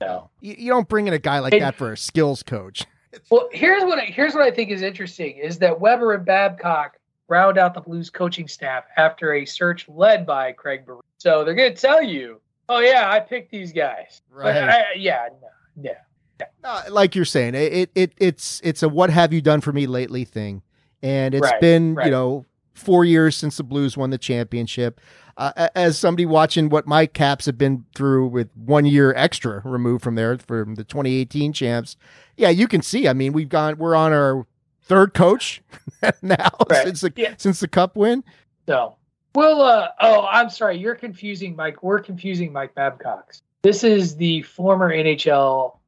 No, 0.00 0.28
you, 0.40 0.54
you 0.58 0.70
don't 0.70 0.88
bring 0.88 1.06
in 1.06 1.14
a 1.14 1.18
guy 1.18 1.38
like 1.38 1.52
And- 1.52 1.62
that 1.62 1.76
for 1.76 1.92
a 1.92 1.96
skills 1.96 2.42
coach. 2.42 2.84
Well, 3.30 3.48
here's 3.52 3.82
what 3.84 3.98
I, 3.98 4.04
here's 4.04 4.34
what 4.34 4.42
I 4.42 4.50
think 4.50 4.70
is 4.70 4.82
interesting 4.82 5.36
is 5.36 5.58
that 5.58 5.80
Weber 5.80 6.14
and 6.14 6.24
Babcock 6.24 6.98
round 7.28 7.58
out 7.58 7.74
the 7.74 7.80
Blues 7.80 8.10
coaching 8.10 8.48
staff 8.48 8.84
after 8.96 9.34
a 9.34 9.44
search 9.44 9.88
led 9.88 10.26
by 10.26 10.52
Craig 10.52 10.84
Berube. 10.86 11.00
So 11.18 11.44
they're 11.44 11.54
going 11.54 11.74
to 11.74 11.80
tell 11.80 12.02
you, 12.02 12.40
"Oh 12.68 12.80
yeah, 12.80 13.10
I 13.10 13.20
picked 13.20 13.50
these 13.50 13.72
guys." 13.72 14.20
Right. 14.30 14.56
I, 14.56 14.84
yeah, 14.96 15.28
no, 15.40 15.48
yeah. 15.82 16.46
Uh, 16.62 16.82
like 16.90 17.14
you're 17.14 17.24
saying, 17.24 17.54
it, 17.54 17.90
it 17.94 18.12
it's 18.18 18.60
it's 18.64 18.82
a 18.82 18.88
what 18.88 19.08
have 19.10 19.32
you 19.32 19.40
done 19.40 19.60
for 19.60 19.72
me 19.72 19.86
lately 19.86 20.24
thing, 20.24 20.62
and 21.02 21.34
it's 21.34 21.42
Right, 21.42 21.60
been 21.60 21.94
right. 21.94 22.06
you 22.06 22.10
know 22.10 22.44
four 22.74 23.04
years 23.04 23.36
since 23.36 23.56
the 23.56 23.62
Blues 23.62 23.96
won 23.96 24.10
the 24.10 24.18
championship. 24.18 25.00
Uh, 25.36 25.68
as 25.74 25.98
somebody 25.98 26.26
watching 26.26 26.68
what 26.68 26.86
my 26.86 27.06
Caps 27.06 27.46
have 27.46 27.58
been 27.58 27.84
through 27.94 28.28
with 28.28 28.50
one 28.56 28.84
year 28.84 29.12
extra 29.14 29.62
removed 29.64 30.02
from 30.04 30.14
there 30.14 30.38
from 30.38 30.74
the 30.76 30.84
2018 30.84 31.52
champs, 31.52 31.96
yeah, 32.36 32.50
you 32.50 32.68
can 32.68 32.82
see. 32.82 33.08
I 33.08 33.12
mean, 33.12 33.32
we've 33.32 33.48
gone 33.48 33.76
we're 33.78 33.94
on 33.94 34.12
our 34.12 34.46
third 34.82 35.14
coach 35.14 35.62
now 36.22 36.48
Right. 36.70 36.84
since 36.86 37.00
the 37.00 37.12
Yeah. 37.16 37.34
since 37.38 37.60
the 37.60 37.68
Cup 37.68 37.96
win. 37.96 38.22
So, 38.66 38.96
well, 39.34 39.60
uh, 39.62 39.88
oh, 40.00 40.26
I'm 40.30 40.50
sorry, 40.50 40.78
you're 40.78 40.94
confusing 40.94 41.56
Mike. 41.56 41.82
We're 41.82 42.00
confusing 42.00 42.52
Mike 42.52 42.74
Babcock. 42.74 43.34
This 43.62 43.82
is 43.84 44.16
the 44.16 44.42
former 44.42 44.90
NHL 44.92 45.78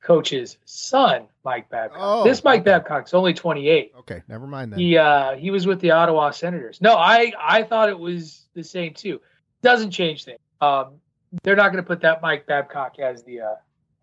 coach's 0.00 0.58
son, 0.66 1.26
Mike 1.44 1.68
Babcock. 1.70 1.98
Oh, 2.00 2.24
this 2.24 2.44
Mike 2.44 2.60
okay. 2.60 2.70
Babcock's 2.72 3.14
only 3.14 3.32
28. 3.34 3.92
Okay, 4.00 4.22
never 4.28 4.46
mind 4.46 4.72
that. 4.72 4.78
He 4.78 4.96
uh, 4.98 5.34
he 5.36 5.50
was 5.50 5.66
with 5.66 5.80
the 5.80 5.90
Ottawa 5.90 6.30
Senators. 6.30 6.80
No, 6.80 6.94
I 6.96 7.32
I 7.40 7.62
thought 7.62 7.88
it 7.88 7.98
was 7.98 8.46
the 8.54 8.62
same 8.64 8.92
too. 8.94 9.20
Doesn't 9.62 9.90
change 9.90 10.24
things. 10.24 10.38
Um, 10.60 10.96
they're 11.42 11.56
not 11.56 11.72
going 11.72 11.82
to 11.82 11.86
put 11.86 12.00
that 12.02 12.20
Mike 12.22 12.46
Babcock 12.46 12.98
as 12.98 13.22
the 13.24 13.40
uh, 13.40 13.54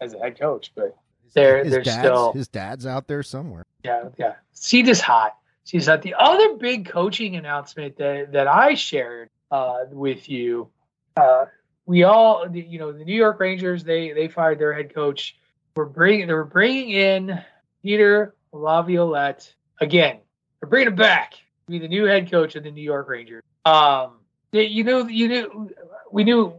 as 0.02 0.14
the 0.14 0.20
head 0.20 0.40
coach, 0.40 0.72
but 0.76 0.96
they're 1.34 1.64
his 1.64 1.72
they're 1.72 1.84
dad's, 1.84 1.98
still 1.98 2.34
his 2.34 2.48
dad's 2.48 2.86
out 2.86 3.08
there 3.08 3.24
somewhere. 3.24 3.66
yeah, 3.84 4.10
yeah. 4.18 4.36
Seed 4.54 4.88
is 4.88 5.02
hot. 5.02 5.38
Seed 5.64 5.82
is 5.82 5.88
hot. 5.88 6.02
The 6.02 6.16
other 6.18 6.56
big 6.56 6.88
coaching 6.88 7.36
announcement 7.36 7.98
that 7.98 8.32
that 8.34 8.48
I 8.48 8.76
shared 8.76 9.30
uh, 9.50 9.86
with 9.90 10.30
you, 10.30 10.70
uh, 11.18 11.46
we 11.86 12.04
all, 12.04 12.48
you 12.54 12.80
know, 12.80 12.92
the 12.92 13.04
New 13.04 13.16
York 13.16 13.40
Rangers 13.40 13.84
they 13.84 14.12
they 14.12 14.28
fired 14.28 14.60
their 14.60 14.74
head 14.74 14.94
coach. 14.94 15.38
We're 15.76 15.86
bringing 15.86 16.28
they 16.28 16.34
were 16.34 16.44
bringing 16.44 16.92
in 16.92 17.42
Peter 17.82 18.36
Laviolette 18.52 19.54
again. 19.80 20.20
They're 20.60 20.70
bringing 20.70 20.90
him 20.90 20.96
back 20.96 21.32
to 21.32 21.40
be 21.68 21.80
the 21.80 21.88
new 21.88 22.06
head 22.06 22.30
coach 22.30 22.56
of 22.56 22.64
the 22.64 22.72
New 22.72 22.84
York 22.84 23.08
Rangers. 23.08 23.44
Um, 23.66 24.20
you 24.52 24.84
know, 24.84 25.08
you 25.08 25.28
knew 25.28 25.72
we 26.12 26.24
knew 26.24 26.56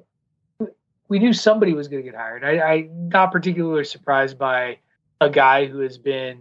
we 1.13 1.19
knew 1.19 1.35
somebody 1.35 1.75
was 1.75 1.89
going 1.89 2.03
to 2.03 2.11
get 2.11 2.19
hired. 2.19 2.43
I, 2.43 2.53
I'm 2.73 3.11
not 3.11 3.33
particularly 3.33 3.85
surprised 3.85 4.39
by 4.39 4.79
a 5.21 5.29
guy 5.29 5.67
who 5.67 5.81
has 5.81 5.99
been 5.99 6.41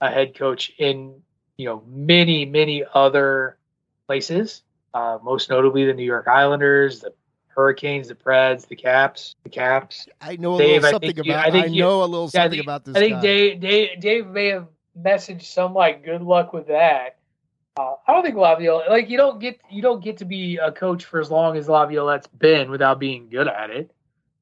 a 0.00 0.10
head 0.10 0.34
coach 0.34 0.72
in 0.78 1.20
you 1.58 1.66
know 1.66 1.82
many 1.86 2.46
many 2.46 2.82
other 2.94 3.58
places 4.06 4.62
uh, 4.94 5.18
most 5.22 5.50
notably 5.50 5.84
the 5.84 5.92
new 5.94 6.04
york 6.04 6.26
islanders 6.28 7.00
the 7.00 7.12
hurricanes 7.48 8.08
the 8.08 8.14
preds 8.14 8.66
the 8.68 8.76
caps 8.76 9.34
the 9.44 9.48
caps 9.50 10.06
I 10.20 10.36
know 10.36 10.54
a 10.56 10.58
Dave, 10.58 10.82
little 10.82 10.90
something 10.90 11.14
think 11.14 11.26
you- 11.26 11.32
about. 11.32 11.44
I 11.44 11.48
I, 11.48 11.50
think 11.50 11.74
you- 11.74 11.82
know 11.82 12.02
a 12.02 12.04
little 12.04 12.24
Yeah, 12.32 12.42
something 12.42 12.50
think- 12.58 12.62
about 12.62 12.84
this. 12.84 12.96
i 12.96 13.00
think 13.00 13.14
guy. 13.16 13.20
dave, 13.22 13.60
dave 13.60 14.00
dave 14.00 14.26
may 14.28 14.46
have 14.48 14.66
messaged 15.00 15.42
some 15.44 15.72
like 15.74 16.04
good 16.04 16.22
luck 16.22 16.52
with 16.54 16.68
that. 16.68 17.16
Uh, 17.78 17.94
I 18.06 18.12
don't 18.14 18.22
think 18.22 18.36
Laviolette 18.36 18.88
like 18.90 19.08
you 19.10 19.16
don't 19.18 19.38
get 19.38 19.60
you 19.70 19.80
don't 19.82 20.02
get 20.02 20.16
to 20.18 20.24
be 20.26 20.58
a 20.58 20.72
coach 20.72 21.04
for 21.04 21.20
as 21.20 21.30
long 21.30 21.56
as 21.56 21.68
Laviolette's 21.68 22.26
been 22.26 22.70
without 22.70 22.98
being 22.98 23.28
good 23.30 23.48
at 23.48 23.70
it. 23.70 23.90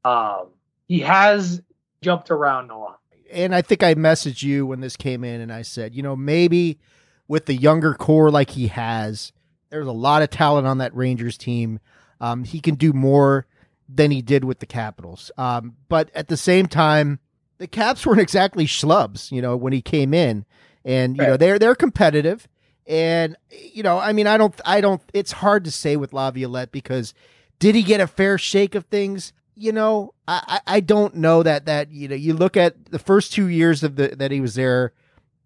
Um, 0.05 0.49
he 0.87 1.01
has 1.01 1.62
jumped 2.03 2.31
around 2.31 2.71
a 2.71 2.79
lot. 2.79 3.01
And 3.33 3.55
I 3.55 3.62
think 3.62 3.83
I 3.83 3.95
messaged 3.95 4.43
you 4.43 4.67
when 4.67 4.81
this 4.81 4.97
came 4.97 5.25
in, 5.25 5.40
and 5.40 5.53
I 5.53 5.62
said, 5.62 5.95
you 5.95 6.03
know, 6.03 6.14
maybe 6.14 6.79
with 7.27 7.47
the 7.47 7.55
younger 7.55 7.95
core 7.95 8.31
like 8.31 8.51
he 8.51 8.69
has, 8.69 9.33
there's 9.71 9.87
a 9.87 9.93
lot 9.93 10.23
of 10.23 10.31
talent 10.31 10.67
on 10.67 10.79
that 10.79 10.95
Rangers 10.95 11.37
team. 11.37 11.81
Um, 12.21 12.45
he 12.45 12.61
can 12.61 12.77
do 12.77 12.93
more 12.93 13.47
than 13.88 14.11
he 14.11 14.23
did 14.23 14.45
with 14.45 14.61
the 14.61 14.67
Capitals. 14.67 15.31
Um, 15.37 15.77
but 15.88 16.11
at 16.14 16.29
the 16.29 16.37
same 16.37 16.67
time, 16.67 17.19
the 17.59 17.67
Caps 17.67 18.07
weren't 18.07 18.21
exactly 18.21 18.67
schlubs, 18.67 19.33
you 19.33 19.43
know, 19.43 19.57
when 19.57 19.73
he 19.73 19.83
came 19.83 20.14
in, 20.14 20.45
and 20.85 21.17
you 21.17 21.23
right. 21.23 21.31
know 21.31 21.37
they're 21.37 21.59
they're 21.59 21.75
competitive. 21.75 22.47
And 22.87 23.37
you 23.51 23.83
know, 23.83 23.99
I 23.99 24.12
mean, 24.12 24.27
I 24.27 24.37
don't, 24.37 24.59
I 24.64 24.81
don't. 24.81 25.01
It's 25.12 25.33
hard 25.33 25.64
to 25.64 25.71
say 25.71 25.97
with 25.97 26.12
Laviolette 26.12 26.71
because 26.71 27.14
did 27.59 27.75
he 27.75 27.83
get 27.83 28.01
a 28.01 28.07
fair 28.07 28.37
shake 28.37 28.75
of 28.75 28.85
things? 28.87 29.33
You 29.57 29.73
know, 29.73 30.14
I, 30.27 30.61
I 30.67 30.81
don't 30.81 31.17
know 31.17 31.43
that 31.43 31.67
that 31.67 31.93
you 31.93 32.09
know. 32.09 32.17
You 32.17 32.35
look 32.35 32.57
at 32.57 32.87
the 32.87 32.99
first 32.99 33.33
two 33.33 33.47
years 33.47 33.83
of 33.83 33.97
the 33.97 34.09
that 34.09 34.31
he 34.31 34.40
was 34.40 34.55
there. 34.55 34.93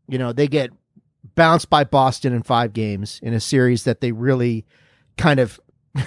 You 0.07 0.19
know, 0.19 0.33
they 0.33 0.49
get 0.49 0.71
bounced 1.35 1.69
by 1.69 1.85
Boston 1.85 2.33
in 2.33 2.43
five 2.43 2.73
games 2.73 3.21
in 3.23 3.35
a 3.35 3.41
series 3.41 3.85
that 3.85 4.01
they 4.01 4.13
really 4.13 4.65
kind 5.19 5.39
of 5.39 5.61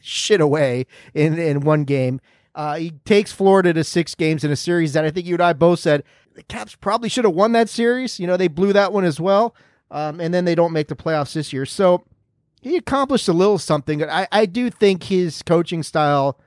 shit 0.00 0.40
away 0.40 0.86
in 1.14 1.38
in 1.38 1.60
one 1.60 1.84
game. 1.84 2.20
Uh, 2.54 2.76
he 2.76 2.90
takes 3.04 3.32
Florida 3.32 3.72
to 3.72 3.84
six 3.84 4.14
games 4.14 4.44
in 4.44 4.50
a 4.50 4.56
series 4.56 4.92
that 4.92 5.04
I 5.04 5.10
think 5.10 5.26
you 5.26 5.34
and 5.34 5.42
I 5.42 5.52
both 5.52 5.80
said 5.80 6.02
the 6.34 6.42
Caps 6.44 6.76
probably 6.76 7.08
should 7.08 7.24
have 7.24 7.34
won 7.34 7.52
that 7.52 7.68
series. 7.68 8.20
You 8.20 8.26
know, 8.26 8.36
they 8.36 8.48
blew 8.48 8.72
that 8.72 8.92
one 8.92 9.04
as 9.04 9.20
well. 9.20 9.54
Um, 9.90 10.20
and 10.20 10.32
then 10.32 10.44
they 10.44 10.54
don't 10.54 10.72
make 10.72 10.88
the 10.88 10.96
playoffs 10.96 11.32
this 11.32 11.52
year. 11.52 11.66
So 11.66 12.04
he 12.60 12.76
accomplished 12.76 13.28
a 13.28 13.32
little 13.32 13.58
something. 13.58 14.02
I, 14.04 14.28
I 14.30 14.46
do 14.46 14.70
think 14.70 15.04
his 15.04 15.42
coaching 15.42 15.82
style 15.82 16.38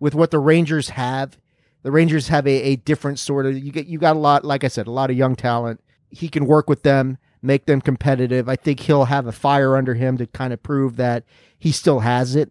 with 0.00 0.14
what 0.14 0.30
the 0.30 0.38
Rangers 0.38 0.90
have, 0.90 1.38
the 1.82 1.92
Rangers 1.92 2.28
have 2.28 2.46
a, 2.46 2.62
a 2.62 2.76
different 2.76 3.18
sort 3.18 3.46
of 3.46 3.56
you 3.56 3.70
get 3.70 3.86
you 3.86 3.98
got 3.98 4.16
a 4.16 4.18
lot, 4.18 4.44
like 4.44 4.64
I 4.64 4.68
said, 4.68 4.86
a 4.86 4.90
lot 4.90 5.10
of 5.10 5.16
young 5.16 5.36
talent. 5.36 5.80
He 6.10 6.28
can 6.28 6.46
work 6.46 6.68
with 6.68 6.82
them, 6.82 7.18
make 7.42 7.66
them 7.66 7.80
competitive. 7.80 8.48
I 8.48 8.56
think 8.56 8.80
he'll 8.80 9.04
have 9.04 9.26
a 9.26 9.32
fire 9.32 9.76
under 9.76 9.94
him 9.94 10.18
to 10.18 10.26
kind 10.26 10.52
of 10.52 10.62
prove 10.62 10.96
that 10.96 11.24
he 11.58 11.70
still 11.70 12.00
has 12.00 12.34
it. 12.34 12.50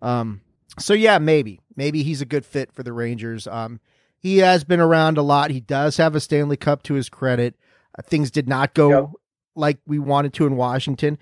Um, 0.00 0.42
so 0.78 0.94
yeah, 0.94 1.18
maybe 1.18 1.60
maybe 1.76 2.02
he's 2.02 2.20
a 2.20 2.26
good 2.26 2.44
fit 2.44 2.72
for 2.72 2.82
the 2.82 2.92
Rangers. 2.92 3.46
Um, 3.46 3.80
he 4.18 4.38
has 4.38 4.64
been 4.64 4.80
around 4.80 5.18
a 5.18 5.22
lot. 5.22 5.50
He 5.50 5.60
does 5.60 5.96
have 5.96 6.14
a 6.14 6.20
Stanley 6.20 6.56
Cup 6.56 6.82
to 6.84 6.94
his 6.94 7.08
credit. 7.08 7.56
Uh, 7.98 8.02
things 8.02 8.30
did 8.30 8.48
not 8.48 8.74
go 8.74 8.90
yep. 8.90 9.10
like 9.54 9.78
we 9.86 9.98
wanted 9.98 10.34
to 10.34 10.46
in 10.46 10.56
Washington. 10.56 11.18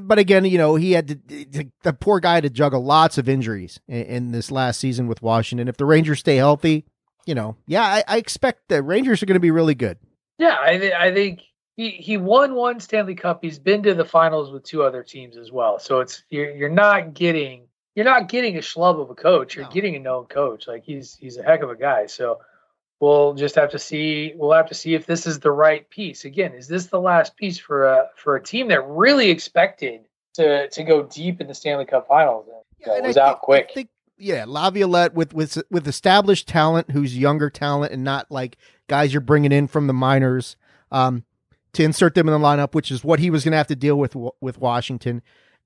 But 0.00 0.18
again, 0.18 0.44
you 0.44 0.58
know, 0.58 0.76
he 0.76 0.92
had 0.92 1.08
to, 1.08 1.70
the 1.82 1.92
poor 1.92 2.20
guy 2.20 2.34
had 2.34 2.44
to 2.44 2.50
juggle 2.50 2.84
lots 2.84 3.18
of 3.18 3.28
injuries 3.28 3.80
in, 3.88 4.02
in, 4.04 4.32
this 4.32 4.50
last 4.50 4.80
season 4.80 5.06
with 5.06 5.22
Washington. 5.22 5.68
If 5.68 5.76
the 5.76 5.84
Rangers 5.84 6.20
stay 6.20 6.36
healthy, 6.36 6.86
you 7.26 7.34
know, 7.34 7.56
yeah, 7.66 7.82
I, 7.82 8.04
I 8.08 8.16
expect 8.16 8.68
the 8.68 8.82
Rangers 8.82 9.22
are 9.22 9.26
going 9.26 9.34
to 9.34 9.40
be 9.40 9.50
really 9.50 9.74
good. 9.74 9.98
Yeah, 10.38 10.56
I, 10.60 10.78
th- 10.78 10.92
I 10.92 11.12
think 11.12 11.42
he, 11.76 11.90
he 11.90 12.16
won 12.16 12.54
one 12.54 12.80
Stanley 12.80 13.14
Cup. 13.14 13.40
He's 13.42 13.58
been 13.58 13.82
to 13.84 13.94
the 13.94 14.04
finals 14.04 14.50
with 14.50 14.64
two 14.64 14.82
other 14.82 15.02
teams 15.02 15.36
as 15.36 15.50
well. 15.50 15.78
So 15.78 16.00
it's 16.00 16.22
you're 16.30 16.50
you're 16.50 16.68
not 16.68 17.14
getting 17.14 17.68
you're 17.94 18.04
not 18.04 18.28
getting 18.28 18.56
a 18.56 18.60
schlub 18.60 19.00
of 19.00 19.10
a 19.10 19.14
coach. 19.14 19.54
You're 19.54 19.64
no. 19.64 19.70
getting 19.70 19.96
a 19.96 19.98
known 19.98 20.26
coach. 20.26 20.66
Like 20.66 20.84
he's 20.84 21.16
he's 21.16 21.36
a 21.36 21.42
heck 21.42 21.62
of 21.62 21.70
a 21.70 21.76
guy. 21.76 22.06
So 22.06 22.38
we'll 23.02 23.34
just 23.34 23.56
have 23.56 23.70
to 23.72 23.78
see. 23.78 24.32
We'll 24.36 24.52
have 24.52 24.68
to 24.68 24.74
see 24.74 24.94
if 24.94 25.06
this 25.06 25.26
is 25.26 25.40
the 25.40 25.50
right 25.50 25.88
piece. 25.90 26.24
Again, 26.24 26.52
is 26.52 26.68
this 26.68 26.86
the 26.86 27.00
last 27.00 27.36
piece 27.36 27.58
for 27.58 27.84
a 27.84 28.08
for 28.16 28.36
a 28.36 28.42
team 28.42 28.68
that 28.68 28.86
really 28.86 29.28
expected 29.28 30.02
to 30.34 30.68
to 30.68 30.84
go 30.84 31.02
deep 31.02 31.40
in 31.40 31.48
the 31.48 31.54
Stanley 31.54 31.84
Cup 31.84 32.06
Finals? 32.06 32.46
And, 32.46 32.62
yeah, 32.78 32.96
and 32.96 33.06
was 33.06 33.16
I 33.16 33.24
out 33.24 33.32
think, 33.34 33.40
quick. 33.40 33.70
Think, 33.74 33.88
yeah, 34.18 34.44
Laviolette 34.46 35.14
with 35.14 35.34
with 35.34 35.58
with 35.68 35.86
established 35.88 36.46
talent, 36.46 36.92
who's 36.92 37.18
younger 37.18 37.50
talent, 37.50 37.92
and 37.92 38.04
not 38.04 38.30
like 38.30 38.56
guys 38.86 39.12
you're 39.12 39.20
bringing 39.20 39.52
in 39.52 39.66
from 39.66 39.88
the 39.88 39.92
minors. 39.92 40.56
Um, 40.92 41.24
to 41.72 41.82
insert 41.82 42.14
them 42.14 42.28
in 42.28 42.38
the 42.38 42.46
lineup, 42.46 42.74
which 42.74 42.90
is 42.90 43.02
what 43.02 43.18
he 43.18 43.30
was 43.30 43.44
going 43.44 43.52
to 43.52 43.56
have 43.56 43.66
to 43.66 43.76
deal 43.76 43.96
with 43.96 44.14
with 44.40 44.58
Washington. 44.58 45.22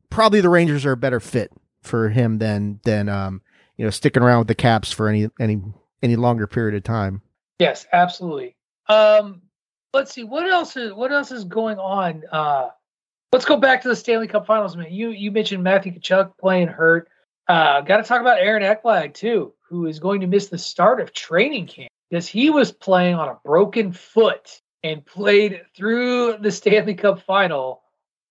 Probably 0.08 0.40
the 0.40 0.48
Rangers 0.48 0.86
are 0.86 0.92
a 0.92 0.96
better 0.96 1.18
fit 1.18 1.52
for 1.82 2.10
him 2.10 2.38
than 2.38 2.80
than 2.84 3.08
um, 3.08 3.42
you 3.76 3.84
know 3.84 3.90
sticking 3.90 4.22
around 4.22 4.38
with 4.38 4.48
the 4.48 4.54
Caps 4.54 4.92
for 4.92 5.08
any 5.08 5.28
any 5.38 5.60
any 6.02 6.16
longer 6.16 6.46
period 6.46 6.76
of 6.76 6.84
time. 6.84 7.22
Yes, 7.58 7.86
absolutely. 7.92 8.56
Um, 8.88 9.42
let's 9.94 10.12
see 10.12 10.24
what 10.24 10.48
else 10.48 10.76
is 10.76 10.92
what 10.92 11.12
else 11.12 11.30
is 11.30 11.44
going 11.44 11.78
on. 11.78 12.22
Uh, 12.30 12.68
let's 13.32 13.44
go 13.44 13.56
back 13.56 13.82
to 13.82 13.88
the 13.88 13.96
Stanley 13.96 14.28
Cup 14.28 14.46
Finals. 14.46 14.76
Man, 14.76 14.92
you 14.92 15.10
you 15.10 15.30
mentioned 15.30 15.62
Matthew 15.62 15.92
Tkachuk 15.92 16.32
playing 16.38 16.68
hurt. 16.68 17.08
Uh, 17.48 17.80
Got 17.80 17.98
to 17.98 18.02
talk 18.02 18.20
about 18.20 18.38
Aaron 18.38 18.62
Ekblad 18.62 19.14
too, 19.14 19.54
who 19.68 19.86
is 19.86 19.98
going 19.98 20.20
to 20.20 20.26
miss 20.26 20.48
the 20.48 20.58
start 20.58 21.00
of 21.00 21.12
training 21.12 21.66
camp 21.66 21.90
because 22.10 22.26
he 22.26 22.50
was 22.50 22.72
playing 22.72 23.14
on 23.14 23.28
a 23.28 23.38
broken 23.44 23.92
foot 23.92 24.60
and 24.82 25.04
played 25.04 25.62
through 25.76 26.38
the 26.38 26.50
Stanley 26.50 26.94
Cup 26.94 27.22
Final 27.22 27.82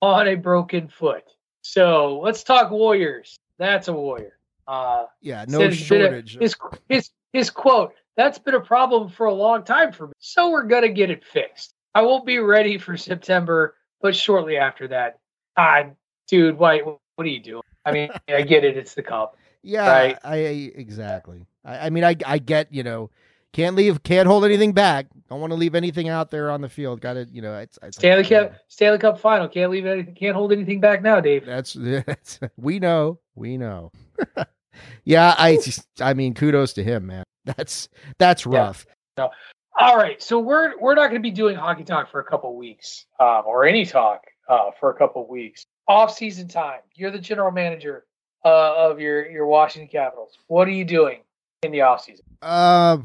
on 0.02 0.28
a 0.28 0.36
broken 0.36 0.88
foot. 0.88 1.24
So 1.62 2.20
let's 2.20 2.44
talk 2.44 2.72
Warriors. 2.72 3.38
That's 3.58 3.88
a 3.88 3.94
warrior. 3.94 4.38
Uh, 4.68 5.06
yeah, 5.22 5.46
no 5.48 5.70
shortage. 5.72 6.36
A, 6.36 6.40
his 6.40 6.56
his 6.90 7.12
his 7.34 7.50
quote. 7.50 7.94
That's 8.18 8.40
been 8.40 8.56
a 8.56 8.62
problem 8.62 9.10
for 9.10 9.26
a 9.26 9.34
long 9.34 9.64
time 9.64 9.92
for 9.92 10.08
me. 10.08 10.14
So 10.20 10.50
we're 10.50 10.64
gonna 10.64 10.90
get 10.90 11.10
it 11.10 11.24
fixed. 11.24 11.74
I 11.94 12.02
won't 12.02 12.26
be 12.26 12.40
ready 12.40 12.78
for 12.78 12.98
September, 12.98 13.76
but 14.02 14.16
shortly 14.16 14.58
after 14.58 14.88
that, 14.90 15.20
ah, 15.58 15.86
dude, 16.28 16.58
why? 16.58 16.80
What 16.80 17.00
are 17.20 17.28
you 17.28 17.40
doing? 17.40 17.64
I 17.86 17.92
mean, 17.92 18.10
I 18.30 18.42
get 18.42 18.64
it. 18.64 18.78
It's 18.78 18.94
the 18.94 19.04
cup. 19.04 19.38
Yeah, 19.64 19.88
right? 19.88 20.18
I, 20.24 20.36
I 20.36 20.72
exactly. 20.76 21.46
I, 21.64 21.88
I 21.88 21.90
mean, 21.90 22.04
I 22.04 22.16
I 22.26 22.38
get 22.38 22.74
you 22.74 22.84
know 22.84 23.10
can't 23.56 23.78
leave, 23.78 24.04
can't 24.04 24.28
hold 24.28 24.44
anything 24.44 24.74
back. 24.74 25.06
Don't 25.30 25.40
want 25.40 25.52
to 25.52 25.56
leave 25.56 25.76
anything 25.76 26.10
out 26.10 26.30
there 26.30 26.52
on 26.52 26.60
the 26.60 26.68
field. 26.68 27.00
Got 27.00 27.14
to, 27.14 27.26
you 27.32 27.42
know, 27.42 27.58
it's, 27.58 27.80
it's 27.82 27.96
Stanley 27.96 28.26
Cup, 28.26 28.54
Stanley 28.68 28.98
Cup 28.98 29.18
final. 29.18 29.48
Can't 29.48 29.72
leave 29.72 29.86
anything, 29.86 30.14
can't 30.14 30.36
hold 30.36 30.52
anything 30.52 30.82
back 30.82 31.02
now, 31.02 31.22
Dave. 31.22 31.46
That's, 31.46 31.72
that's 31.80 32.42
we 32.58 32.80
know, 32.80 33.20
we 33.34 33.56
know. 33.56 33.94
yeah, 35.06 35.36
I, 35.38 35.58
I 36.02 36.14
mean, 36.14 36.34
kudos 36.34 36.74
to 36.74 36.84
him, 36.84 37.08
man. 37.08 37.24
That's 37.46 37.90
that's 38.18 38.46
rough. 38.46 38.86
Yeah. 39.18 39.26
No. 39.26 39.30
All 39.78 39.98
right, 39.98 40.22
so 40.22 40.40
we're 40.40 40.80
we're 40.80 40.96
not 40.96 41.08
going 41.08 41.22
to 41.22 41.28
be 41.28 41.32
doing 41.32 41.56
hockey 41.56 41.84
talk 41.84 42.10
for 42.10 42.20
a 42.20 42.24
couple 42.24 42.56
weeks, 42.56 43.06
um, 43.20 43.44
or 43.46 43.66
any 43.66 43.86
talk 43.86 44.22
uh, 44.50 44.72
for 44.80 44.90
a 44.90 44.94
couple 44.94 45.28
weeks. 45.28 45.66
Off 45.88 46.16
season 46.16 46.48
time. 46.48 46.80
You're 46.96 47.12
the 47.12 47.20
general 47.20 47.52
manager 47.52 48.06
uh, 48.46 48.90
of 48.90 49.00
your 49.00 49.30
your 49.30 49.46
Washington 49.48 49.90
Capitals. 49.90 50.38
What 50.48 50.68
are 50.68 50.72
you 50.72 50.86
doing 50.86 51.20
in 51.64 51.72
the 51.72 51.82
off 51.82 52.04
season? 52.04 52.26
Uh 52.42 52.98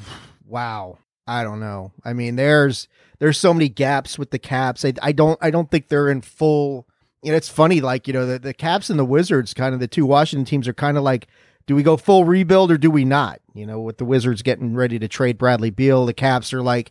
wow. 0.46 0.98
I 1.26 1.44
don't 1.44 1.61
know. 1.61 1.92
I 2.05 2.12
mean, 2.12 2.37
there's 2.37 2.88
there's 3.20 3.38
so 3.38 3.55
many 3.55 3.68
gaps 3.68 4.18
with 4.18 4.31
the 4.31 4.38
Caps. 4.38 4.85
I, 4.85 4.94
I 5.00 5.12
don't 5.12 5.38
I 5.40 5.50
don't 5.50 5.70
think 5.70 5.88
they're 5.88 6.11
in 6.11 6.22
full. 6.22 6.88
You 7.22 7.31
know, 7.31 7.37
it's 7.37 7.48
funny. 7.48 7.81
Like 7.81 8.09
you 8.09 8.12
know, 8.12 8.26
the 8.26 8.38
the 8.38 8.55
Caps 8.55 8.90
and 8.90 8.98
the 8.98 9.05
Wizards, 9.05 9.55
kind 9.55 9.74
of 9.74 9.81
the 9.81 9.87
two 9.87 10.07
Washington 10.07 10.44
teams, 10.44 10.66
are 10.66 10.72
kind 10.72 10.96
of 10.96 11.05
like, 11.05 11.29
do 11.70 11.76
we 11.76 11.85
go 11.85 11.96
full 11.96 12.24
rebuild 12.24 12.72
or 12.72 12.76
do 12.76 12.90
we 12.90 13.04
not? 13.04 13.40
You 13.54 13.64
know, 13.64 13.80
with 13.80 13.98
the 13.98 14.04
Wizards 14.04 14.42
getting 14.42 14.74
ready 14.74 14.98
to 14.98 15.06
trade 15.06 15.38
Bradley 15.38 15.70
Beal, 15.70 16.04
the 16.04 16.12
Caps 16.12 16.52
are 16.52 16.62
like, 16.62 16.90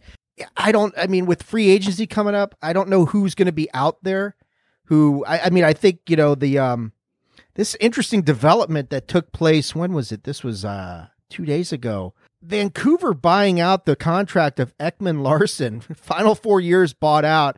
I 0.56 0.72
don't. 0.72 0.94
I 0.98 1.06
mean, 1.06 1.26
with 1.26 1.44
free 1.44 1.68
agency 1.68 2.08
coming 2.08 2.34
up, 2.34 2.56
I 2.62 2.72
don't 2.72 2.88
know 2.88 3.04
who's 3.04 3.36
going 3.36 3.48
to 3.48 3.52
be 3.52 3.68
out 3.74 4.02
there. 4.06 4.38
Who 4.86 5.26
I, 5.26 5.48
I 5.48 5.50
mean, 5.50 5.66
I 5.66 5.74
think 5.74 6.00
you 6.08 6.16
know 6.16 6.34
the 6.34 6.60
um 6.60 6.94
this 7.56 7.76
interesting 7.82 8.22
development 8.22 8.90
that 8.92 9.10
took 9.10 9.34
place. 9.34 9.76
When 9.76 9.92
was 9.92 10.14
it? 10.14 10.24
This 10.24 10.46
was 10.46 10.64
uh 10.64 11.08
two 11.30 11.44
days 11.44 11.74
ago 11.74 12.14
Vancouver 12.42 13.14
buying 13.14 13.60
out 13.60 13.84
the 13.84 13.98
contract 13.98 14.62
of 14.62 14.74
Ekman-Larsson, 14.78 15.82
final 15.94 16.36
four 16.36 16.62
years 16.62 16.94
bought 16.94 17.26
out, 17.26 17.58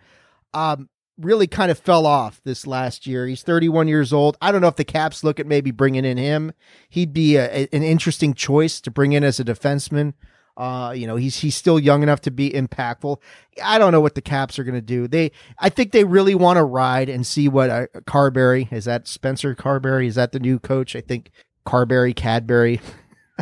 um, 0.56 0.90
really 1.22 1.48
kind 1.48 1.72
of 1.72 1.80
fell 1.80 2.06
off 2.06 2.42
this 2.44 2.68
last 2.68 3.08
year. 3.08 3.28
He's 3.28 3.44
31 3.44 3.88
years 3.88 4.12
old. 4.14 4.38
I 4.42 4.52
don't 4.52 4.62
know 4.62 4.68
if 4.68 4.76
the 4.76 4.84
Caps 4.84 5.24
look 5.24 5.40
at 5.40 5.48
maybe 5.48 5.72
bringing 5.72 6.06
in 6.06 6.18
him. 6.18 6.54
He'd 6.90 7.14
be 7.14 7.36
a, 7.38 7.46
a, 7.46 7.68
an 7.72 7.84
interesting 7.84 8.34
choice 8.34 8.82
to 8.82 8.92
bring 8.92 9.14
in 9.14 9.24
as 9.24 9.40
a 9.40 9.46
defenseman. 9.46 10.14
Uh, 10.58 10.92
you 10.92 11.08
know, 11.08 11.16
he's 11.16 11.38
he's 11.38 11.56
still 11.56 11.80
young 11.80 12.04
enough 12.04 12.22
to 12.22 12.32
be 12.32 12.52
impactful. 12.52 13.18
I 13.64 13.78
don't 13.78 13.92
know 13.92 14.02
what 14.02 14.16
the 14.16 14.22
Caps 14.22 14.60
are 14.60 14.64
going 14.64 14.76
to 14.76 14.82
do. 14.82 15.08
They, 15.08 15.32
I 15.58 15.70
think 15.70 15.92
they 15.92 16.04
really 16.04 16.36
want 16.36 16.58
to 16.58 16.64
ride 16.64 17.10
and 17.10 17.26
see 17.26 17.48
what 17.48 17.70
uh, 17.70 17.88
Carbery 18.06 18.72
is. 18.72 18.86
That 18.86 19.08
Spencer 19.08 19.56
Carbery 19.56 20.08
is 20.08 20.16
that 20.16 20.34
the 20.34 20.40
new 20.40 20.60
coach? 20.60 20.96
I 20.96 21.02
think 21.02 21.32
Carbery 21.66 22.16
Cadbury. 22.16 22.82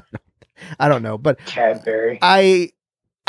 I 0.79 0.87
don't 0.87 1.01
know, 1.01 1.17
but 1.17 1.39
Cadbury. 1.45 2.19
I 2.21 2.71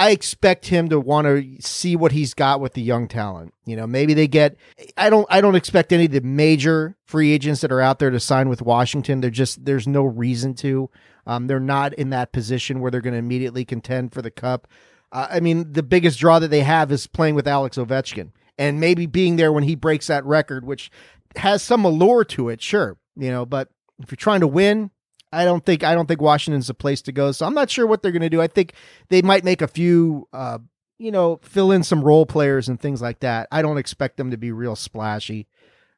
I 0.01 0.13
expect 0.13 0.69
him 0.69 0.89
to 0.89 0.99
want 0.99 1.27
to 1.27 1.61
see 1.61 1.95
what 1.95 2.13
he's 2.13 2.33
got 2.33 2.59
with 2.59 2.73
the 2.73 2.81
young 2.81 3.07
talent. 3.07 3.53
You 3.67 3.77
know, 3.77 3.87
maybe 3.87 4.15
they 4.15 4.27
get 4.27 4.57
I 4.97 5.11
don't 5.11 5.27
I 5.29 5.43
don't 5.43 5.57
expect 5.57 5.93
any 5.93 6.07
of 6.07 6.13
the 6.13 6.23
major 6.23 6.97
free 7.05 7.33
agents 7.33 7.61
that 7.61 7.71
are 7.71 7.83
out 7.83 7.99
there 7.99 8.09
to 8.09 8.19
sign 8.19 8.49
with 8.49 8.63
Washington. 8.63 9.21
They're 9.21 9.29
just 9.29 9.63
there's 9.63 9.87
no 9.87 10.05
reason 10.05 10.55
to. 10.55 10.89
Um, 11.27 11.49
they're 11.49 11.61
not 11.61 11.93
in 11.93 12.09
that 12.11 12.33
position 12.33 12.81
where 12.81 12.91
they're 12.91 13.03
going 13.03 13.13
to 13.13 13.19
immediately 13.19 13.67
contend 13.67 14.15
for 14.15 14.23
the 14.23 14.31
cup. 14.31 14.67
Uh, 15.13 15.27
I 15.33 15.41
mean, 15.41 15.71
the 15.71 15.83
biggest 15.83 16.19
draw 16.19 16.39
that 16.39 16.49
they 16.49 16.63
have 16.63 16.91
is 16.91 17.07
playing 17.07 17.35
with 17.35 17.47
Alex 17.47 17.77
Ovechkin. 17.77 18.31
and 18.57 18.81
maybe 18.81 19.05
being 19.05 19.37
there 19.37 19.53
when 19.53 19.65
he 19.65 19.75
breaks 19.75 20.07
that 20.07 20.25
record, 20.25 20.65
which 20.65 20.91
has 21.37 21.63
some 21.63 21.85
allure 21.85 22.25
to 22.25 22.49
it, 22.49 22.63
sure, 22.63 22.97
you 23.17 23.31
know. 23.31 23.45
But 23.45 23.69
if 24.03 24.11
you're 24.11 24.17
trying 24.17 24.41
to 24.41 24.47
win, 24.47 24.93
I 25.33 25.45
don't 25.45 25.65
think 25.65 25.85
I 25.85 25.95
don't 25.95 26.07
think 26.07 26.21
Washington's 26.21 26.67
the 26.67 26.75
place 26.75 27.03
to 27.03 27.13
go. 27.13 27.33
So 27.33 27.47
I'm 27.47 27.55
not 27.55 27.71
sure 27.71 27.87
what 27.87 28.03
they're 28.03 28.13
going 28.13 28.23
to 28.23 28.31
do. 28.31 28.43
I 28.43 28.49
think 28.49 28.75
they 29.09 29.23
might 29.23 29.45
make 29.45 29.63
a 29.63 29.69
few, 29.69 30.29
uh, 30.33 30.59
you 30.99 31.11
know, 31.11 31.39
fill 31.43 31.71
in 31.71 31.83
some 31.83 32.03
role 32.03 32.27
players 32.27 32.69
and 32.69 32.81
things 32.81 33.01
like 33.01 33.21
that. 33.21 33.49
I 33.53 33.63
don't 33.63 33.79
expect 33.79 34.17
them 34.17 34.31
to 34.31 34.37
be 34.37 34.51
real 34.53 34.77
splashy. 34.77 35.47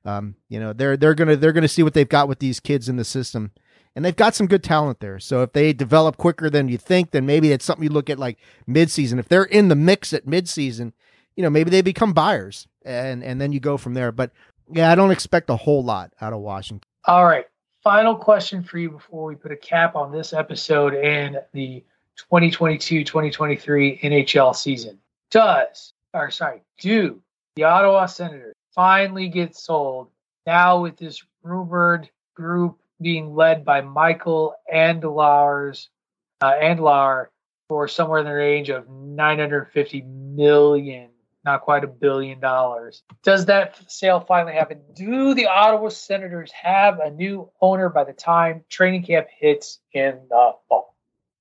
Um, 0.04 0.36
you 0.48 0.60
know, 0.60 0.72
they're 0.72 0.96
they're 0.96 1.14
gonna 1.14 1.36
they're 1.36 1.52
gonna 1.52 1.68
see 1.68 1.82
what 1.82 1.94
they've 1.94 2.08
got 2.08 2.28
with 2.28 2.40
these 2.40 2.60
kids 2.60 2.88
in 2.88 2.96
the 2.96 3.04
system, 3.04 3.52
and 3.94 4.04
they've 4.04 4.16
got 4.16 4.34
some 4.34 4.46
good 4.46 4.62
talent 4.62 5.00
there. 5.00 5.18
So 5.18 5.42
if 5.42 5.52
they 5.52 5.72
develop 5.72 6.16
quicker 6.16 6.50
than 6.50 6.68
you 6.68 6.76
think, 6.76 7.12
then 7.12 7.24
maybe 7.24 7.52
it's 7.52 7.64
something 7.64 7.84
you 7.84 7.90
look 7.90 8.10
at 8.10 8.18
like 8.18 8.38
midseason. 8.68 9.18
If 9.18 9.28
they're 9.28 9.44
in 9.44 9.68
the 9.68 9.76
mix 9.76 10.12
at 10.12 10.26
midseason, 10.26 10.92
you 11.36 11.42
know, 11.42 11.50
maybe 11.50 11.70
they 11.70 11.82
become 11.82 12.12
buyers, 12.12 12.66
and 12.84 13.22
and 13.22 13.40
then 13.40 13.52
you 13.52 13.60
go 13.60 13.76
from 13.76 13.94
there. 13.94 14.12
But 14.12 14.32
yeah, 14.70 14.90
I 14.90 14.94
don't 14.94 15.10
expect 15.10 15.50
a 15.50 15.56
whole 15.56 15.84
lot 15.84 16.12
out 16.20 16.32
of 16.32 16.40
Washington. 16.40 16.86
All 17.06 17.24
right. 17.24 17.46
Final 17.82 18.14
question 18.14 18.62
for 18.62 18.78
you 18.78 18.90
before 18.90 19.24
we 19.24 19.34
put 19.34 19.50
a 19.50 19.56
cap 19.56 19.96
on 19.96 20.12
this 20.12 20.32
episode 20.32 20.94
and 20.94 21.40
the 21.52 21.82
2022 22.16 23.02
2023 23.02 23.98
NHL 23.98 24.54
season. 24.54 25.00
Does, 25.32 25.92
or 26.14 26.30
sorry, 26.30 26.62
do 26.78 27.20
the 27.56 27.64
Ottawa 27.64 28.06
Senators 28.06 28.54
finally 28.72 29.28
get 29.28 29.56
sold 29.56 30.10
now 30.46 30.80
with 30.80 30.96
this 30.96 31.24
rumored 31.42 32.08
group 32.34 32.78
being 33.00 33.34
led 33.34 33.64
by 33.64 33.80
Michael 33.80 34.54
Andlauer's 34.72 35.88
uh, 36.40 36.52
Andlauer 36.52 37.26
for 37.68 37.88
somewhere 37.88 38.20
in 38.20 38.26
the 38.26 38.32
range 38.32 38.68
of 38.70 38.88
950 38.88 40.02
million 40.02 41.08
not 41.44 41.62
quite 41.62 41.84
a 41.84 41.88
billion 41.88 42.40
dollars. 42.40 43.02
Does 43.22 43.46
that 43.46 43.78
sale 43.90 44.20
finally 44.20 44.54
happen? 44.54 44.80
Do 44.94 45.34
the 45.34 45.46
Ottawa 45.46 45.88
Senators 45.88 46.52
have 46.52 47.00
a 47.00 47.10
new 47.10 47.50
owner 47.60 47.88
by 47.88 48.04
the 48.04 48.12
time 48.12 48.64
training 48.68 49.04
camp 49.04 49.26
hits 49.38 49.80
in 49.92 50.20
the 50.28 50.52
fall? 50.68 50.96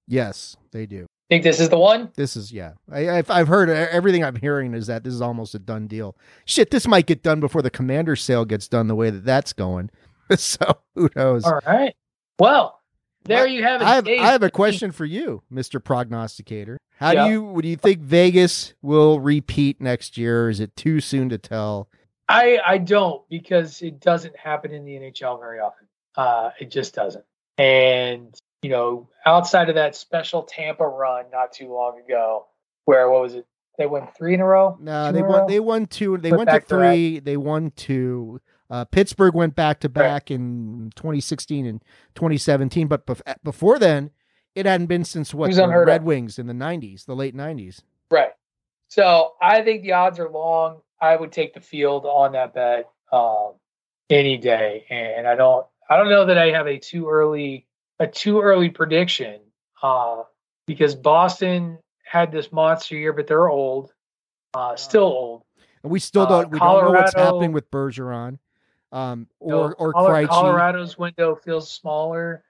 Yes, 0.08 0.58
they 0.72 0.86
do. 0.86 1.06
Think 1.30 1.44
this 1.44 1.62
is 1.62 1.70
the 1.70 1.78
one? 1.80 2.12
This 2.16 2.36
is 2.36 2.52
yeah. 2.52 2.74
I, 2.92 3.10
I've 3.10 3.32
I've 3.32 3.48
heard 3.48 3.70
everything 3.70 4.22
I'm 4.22 4.36
hearing 4.36 4.74
is 4.74 4.88
that 4.88 5.06
this 5.06 5.14
is 5.14 5.22
almost 5.22 5.56
a 5.56 5.60
done 5.60 5.88
deal. 5.88 6.18
Shit, 6.44 6.72
this 6.72 6.86
might 6.86 7.06
get 7.06 7.24
done 7.24 7.40
before 7.40 7.62
the 7.62 7.70
Commander 7.70 8.18
sale 8.18 8.44
gets 8.44 8.68
done 8.68 8.88
the 8.88 8.96
way 8.96 9.10
that 9.12 9.24
that's 9.24 9.54
going. 9.54 9.92
so 10.36 10.80
who 10.94 11.10
knows? 11.16 11.46
All 11.46 11.62
right. 11.66 11.96
Well, 12.38 12.81
there 13.23 13.47
you 13.47 13.63
have 13.63 13.81
it. 13.81 13.86
I 13.86 13.95
have, 13.95 14.07
I 14.07 14.31
have 14.31 14.43
a 14.43 14.49
question 14.49 14.91
for 14.91 15.05
you, 15.05 15.43
Mr. 15.53 15.84
Prognosticator. 15.84 16.77
How 16.97 17.13
do 17.13 17.31
you 17.31 17.62
do 17.62 17.67
you 17.67 17.75
think 17.77 17.99
Vegas 18.01 18.73
will 18.81 19.19
repeat 19.19 19.81
next 19.81 20.17
year? 20.17 20.49
Is 20.49 20.60
it 20.60 20.75
too 20.75 20.99
soon 20.99 21.29
to 21.29 21.38
tell? 21.38 21.88
I 22.29 22.60
I 22.65 22.77
don't 22.77 23.27
because 23.29 23.81
it 23.81 23.99
doesn't 23.99 24.38
happen 24.38 24.71
in 24.71 24.86
the 24.86 24.93
NHL 24.93 25.39
very 25.39 25.60
often. 25.60 25.88
Uh, 26.15 26.51
it 26.60 26.69
just 26.69 26.93
doesn't. 26.93 27.25
And 27.57 28.39
you 28.62 28.69
know, 28.69 29.10
outside 29.25 29.69
of 29.69 29.75
that 29.75 29.95
special 29.95 30.43
Tampa 30.43 30.88
run 30.88 31.25
not 31.31 31.53
too 31.53 31.73
long 31.73 31.99
ago, 31.99 32.45
where 32.86 33.10
what 33.10 33.21
was 33.21 33.34
it? 33.34 33.47
They 33.77 33.88
won 33.88 34.07
three 34.15 34.36
in 34.36 34.41
a 34.41 34.45
row. 34.45 34.77
No, 34.79 35.12
they 35.12 35.23
won. 35.23 35.47
They 35.47 35.60
won 35.60 35.88
two. 35.88 36.17
They 36.17 36.31
went 36.31 36.49
to 36.49 36.60
three. 36.60 37.19
They 37.19 37.38
won 37.38 37.71
two. 37.71 38.39
Uh, 38.71 38.86
Pittsburgh 38.86 39.36
went 39.36 39.53
back 39.53 39.81
to 39.81 39.89
back 39.89 40.31
in 40.31 40.93
2016 40.95 41.65
and 41.65 41.84
2017, 42.15 42.88
but 42.88 43.05
bef- 43.05 43.36
before 43.43 43.77
then, 43.77 44.12
it 44.55 44.65
hadn't 44.65 44.88
been 44.88 45.03
since 45.03 45.34
what 45.34 45.51
the 45.51 45.67
Red 45.67 46.01
of. 46.01 46.07
Wings 46.07 46.39
in 46.39 46.47
the 46.47 46.53
90s, 46.53 47.05
the 47.05 47.13
late 47.13 47.36
90s. 47.36 47.81
Right. 48.10 48.31
So 48.88 49.34
I 49.41 49.62
think 49.62 49.84
the 49.84 49.91
odds 49.91 50.19
are 50.19 50.29
long. 50.29 50.79
I 51.01 51.17
would 51.17 51.34
take 51.34 51.53
the 51.53 51.60
field 51.60 52.05
on 52.05 52.31
that 52.31 52.53
bet 52.53 52.89
um, 53.12 53.55
any 54.10 54.38
day, 54.38 54.86
and 54.89 55.27
I 55.27 55.36
don't. 55.36 55.65
I 55.89 55.97
don't 55.97 56.10
know 56.10 56.27
that 56.27 56.38
I 56.38 56.51
have 56.51 56.67
a 56.67 56.79
too 56.79 57.10
early 57.10 57.67
a 57.99 58.07
too 58.07 58.39
early 58.39 58.69
prediction 58.69 59.41
uh, 59.84 60.23
because 60.65 60.95
Boston 60.95 61.77
had 62.05 62.31
this 62.31 62.53
monster 62.53 62.95
year, 62.95 63.12
but 63.12 63.27
they're 63.27 63.49
old, 63.49 63.91
uh, 64.53 64.77
still 64.77 65.03
old. 65.03 65.43
And 65.84 65.91
we 65.91 65.99
still 65.99 66.25
don't. 66.25 66.45
Uh, 66.45 66.49
we 66.49 66.60
don't 66.60 66.86
know 66.86 66.91
what's 66.91 67.13
happening 67.13 67.51
with 67.51 67.69
Bergeron 67.69 68.38
um, 68.91 69.27
or 69.39 69.69
no, 69.69 69.75
or 69.77 69.93
Krejci. 69.93 70.27
Colorado's 70.27 70.97
window 70.97 71.36
feels 71.36 71.71
smaller. 71.71 72.43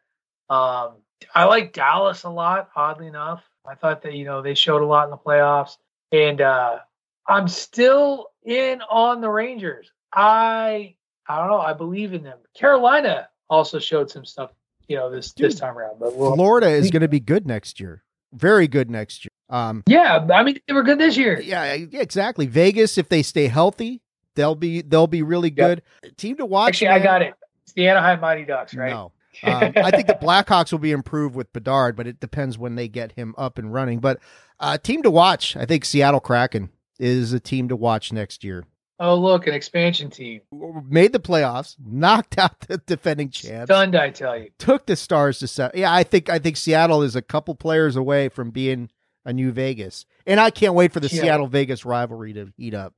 Um, 0.49 0.95
I 1.33 1.45
like 1.45 1.73
Dallas 1.73 2.23
a 2.23 2.29
lot. 2.29 2.69
Oddly 2.75 3.07
enough, 3.07 3.43
I 3.65 3.75
thought 3.75 4.03
that 4.03 4.13
you 4.13 4.25
know 4.25 4.41
they 4.41 4.55
showed 4.55 4.81
a 4.81 4.85
lot 4.85 5.05
in 5.05 5.11
the 5.11 5.17
playoffs, 5.17 5.77
and 6.11 6.41
uh, 6.41 6.79
I'm 7.27 7.47
still 7.47 8.27
in 8.43 8.81
on 8.81 9.21
the 9.21 9.29
Rangers. 9.29 9.91
I 10.13 10.95
I 11.27 11.37
don't 11.37 11.49
know. 11.49 11.59
I 11.59 11.73
believe 11.73 12.13
in 12.13 12.23
them. 12.23 12.39
Carolina 12.55 13.29
also 13.49 13.79
showed 13.79 14.09
some 14.09 14.25
stuff, 14.25 14.51
you 14.87 14.95
know, 14.95 15.09
this 15.09 15.31
Dude, 15.31 15.47
this 15.51 15.59
time 15.59 15.77
around. 15.77 15.99
But 15.99 16.15
we'll, 16.15 16.35
Florida 16.35 16.69
is 16.69 16.89
going 16.89 17.01
to 17.01 17.07
be 17.07 17.19
good 17.19 17.45
next 17.45 17.79
year. 17.79 18.03
Very 18.33 18.67
good 18.67 18.89
next 18.89 19.25
year. 19.25 19.29
Um, 19.49 19.83
yeah, 19.87 20.25
I 20.33 20.43
mean 20.43 20.59
they 20.67 20.73
were 20.73 20.83
good 20.83 20.97
this 20.97 21.17
year. 21.17 21.39
Yeah, 21.39 21.65
exactly. 21.73 22.45
Vegas, 22.47 22.97
if 22.97 23.09
they 23.09 23.21
stay 23.21 23.47
healthy, 23.47 24.01
They'll 24.35 24.55
be 24.55 24.81
they'll 24.81 25.07
be 25.07 25.23
really 25.23 25.49
good. 25.49 25.81
Yep. 26.03 26.17
Team 26.17 26.37
to 26.37 26.45
watch. 26.45 26.69
Actually, 26.69 26.87
man. 26.87 26.99
I 26.99 27.03
got 27.03 27.21
it. 27.21 27.33
It's 27.63 27.73
the 27.73 27.87
Anaheim 27.87 28.19
Mighty 28.19 28.45
Ducks, 28.45 28.73
right? 28.73 28.91
No. 28.91 29.11
um, 29.43 29.73
I 29.75 29.91
think 29.91 30.07
the 30.07 30.17
Blackhawks 30.21 30.71
will 30.71 30.79
be 30.79 30.91
improved 30.91 31.35
with 31.35 31.53
Bedard, 31.53 31.95
but 31.95 32.07
it 32.07 32.19
depends 32.19 32.57
when 32.57 32.75
they 32.75 32.87
get 32.87 33.13
him 33.13 33.33
up 33.37 33.57
and 33.57 33.73
running. 33.73 33.99
But 33.99 34.19
uh, 34.59 34.77
team 34.77 35.03
to 35.03 35.11
watch, 35.11 35.55
I 35.55 35.65
think 35.65 35.85
Seattle 35.85 36.19
Kraken 36.19 36.69
is 36.99 37.33
a 37.33 37.39
team 37.39 37.69
to 37.69 37.75
watch 37.75 38.11
next 38.11 38.43
year. 38.43 38.65
Oh, 38.99 39.15
look, 39.15 39.47
an 39.47 39.55
expansion 39.55 40.11
team. 40.11 40.41
Made 40.87 41.11
the 41.11 41.19
playoffs, 41.19 41.75
knocked 41.83 42.37
out 42.37 42.59
the 42.61 42.77
defending 42.77 43.31
champs. 43.31 43.65
Stunned, 43.65 43.95
I 43.95 44.11
tell 44.11 44.37
you. 44.37 44.51
Took 44.59 44.85
the 44.85 44.95
Stars 44.95 45.39
to 45.39 45.47
set. 45.47 45.73
Yeah, 45.75 45.91
I 45.91 46.03
think 46.03 46.29
I 46.29 46.37
think 46.37 46.55
Seattle 46.55 47.01
is 47.01 47.15
a 47.15 47.21
couple 47.21 47.55
players 47.55 47.95
away 47.95 48.29
from 48.29 48.51
being 48.51 48.91
a 49.25 49.33
new 49.33 49.51
Vegas, 49.51 50.05
and 50.27 50.39
I 50.39 50.51
can't 50.51 50.75
wait 50.75 50.93
for 50.93 50.99
the 50.99 51.07
yeah. 51.07 51.21
Seattle 51.21 51.47
Vegas 51.47 51.83
rivalry 51.83 52.33
to 52.33 52.53
heat 52.57 52.75
up. 52.75 52.93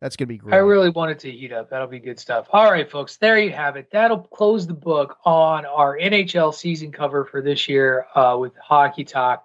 That's 0.00 0.14
going 0.14 0.28
to 0.28 0.34
be 0.34 0.38
great. 0.38 0.54
I 0.54 0.58
really 0.58 0.90
wanted 0.90 1.18
to 1.20 1.30
heat 1.30 1.52
up. 1.52 1.70
That'll 1.70 1.86
be 1.86 1.98
good 1.98 2.20
stuff. 2.20 2.48
All 2.52 2.70
right, 2.70 2.90
folks, 2.90 3.16
there 3.16 3.38
you 3.38 3.52
have 3.52 3.76
it. 3.76 3.90
That'll 3.90 4.18
close 4.18 4.66
the 4.66 4.74
book 4.74 5.16
on 5.24 5.64
our 5.64 5.96
NHL 5.96 6.54
season 6.54 6.92
cover 6.92 7.24
for 7.24 7.40
this 7.40 7.68
year 7.68 8.06
uh, 8.14 8.36
with 8.38 8.52
Hockey 8.56 9.04
Talk. 9.04 9.44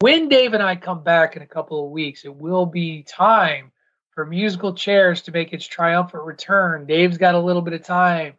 When 0.00 0.28
Dave 0.28 0.52
and 0.52 0.62
I 0.62 0.74
come 0.76 1.04
back 1.04 1.36
in 1.36 1.42
a 1.42 1.46
couple 1.46 1.84
of 1.84 1.92
weeks, 1.92 2.24
it 2.24 2.34
will 2.34 2.66
be 2.66 3.04
time 3.04 3.70
for 4.10 4.26
musical 4.26 4.74
chairs 4.74 5.22
to 5.22 5.32
make 5.32 5.52
its 5.52 5.66
triumphant 5.66 6.24
return. 6.24 6.86
Dave's 6.86 7.18
got 7.18 7.34
a 7.36 7.40
little 7.40 7.62
bit 7.62 7.74
of 7.74 7.84
time. 7.84 8.34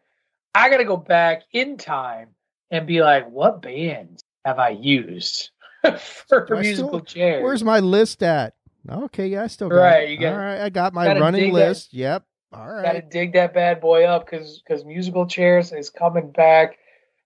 I 0.53 0.69
got 0.69 0.77
to 0.77 0.85
go 0.85 0.97
back 0.97 1.43
in 1.53 1.77
time 1.77 2.29
and 2.69 2.85
be 2.85 3.01
like, 3.01 3.29
what 3.29 3.61
bands 3.61 4.23
have 4.43 4.59
I 4.59 4.69
used 4.69 5.51
for 6.27 6.47
musical 6.49 6.89
still, 6.89 7.01
chairs? 7.01 7.43
Where's 7.43 7.63
my 7.63 7.79
list 7.79 8.23
at? 8.23 8.54
Okay, 8.89 9.27
yeah, 9.27 9.43
I 9.43 9.47
still 9.47 9.69
got 9.69 9.75
right. 9.75 10.03
It. 10.03 10.11
You 10.11 10.19
got, 10.19 10.33
All 10.33 10.39
right, 10.39 10.61
I 10.61 10.69
got 10.69 10.93
my 10.93 11.19
running 11.19 11.53
list. 11.53 11.91
That, 11.91 11.97
yep. 11.97 12.23
All 12.53 12.67
right. 12.67 12.83
Got 12.83 12.93
to 12.93 13.01
dig 13.01 13.33
that 13.33 13.53
bad 13.53 13.81
boy 13.81 14.05
up 14.05 14.25
because 14.25 14.61
because 14.65 14.85
musical 14.85 15.25
chairs 15.25 15.71
is 15.71 15.89
coming 15.89 16.31
back. 16.31 16.77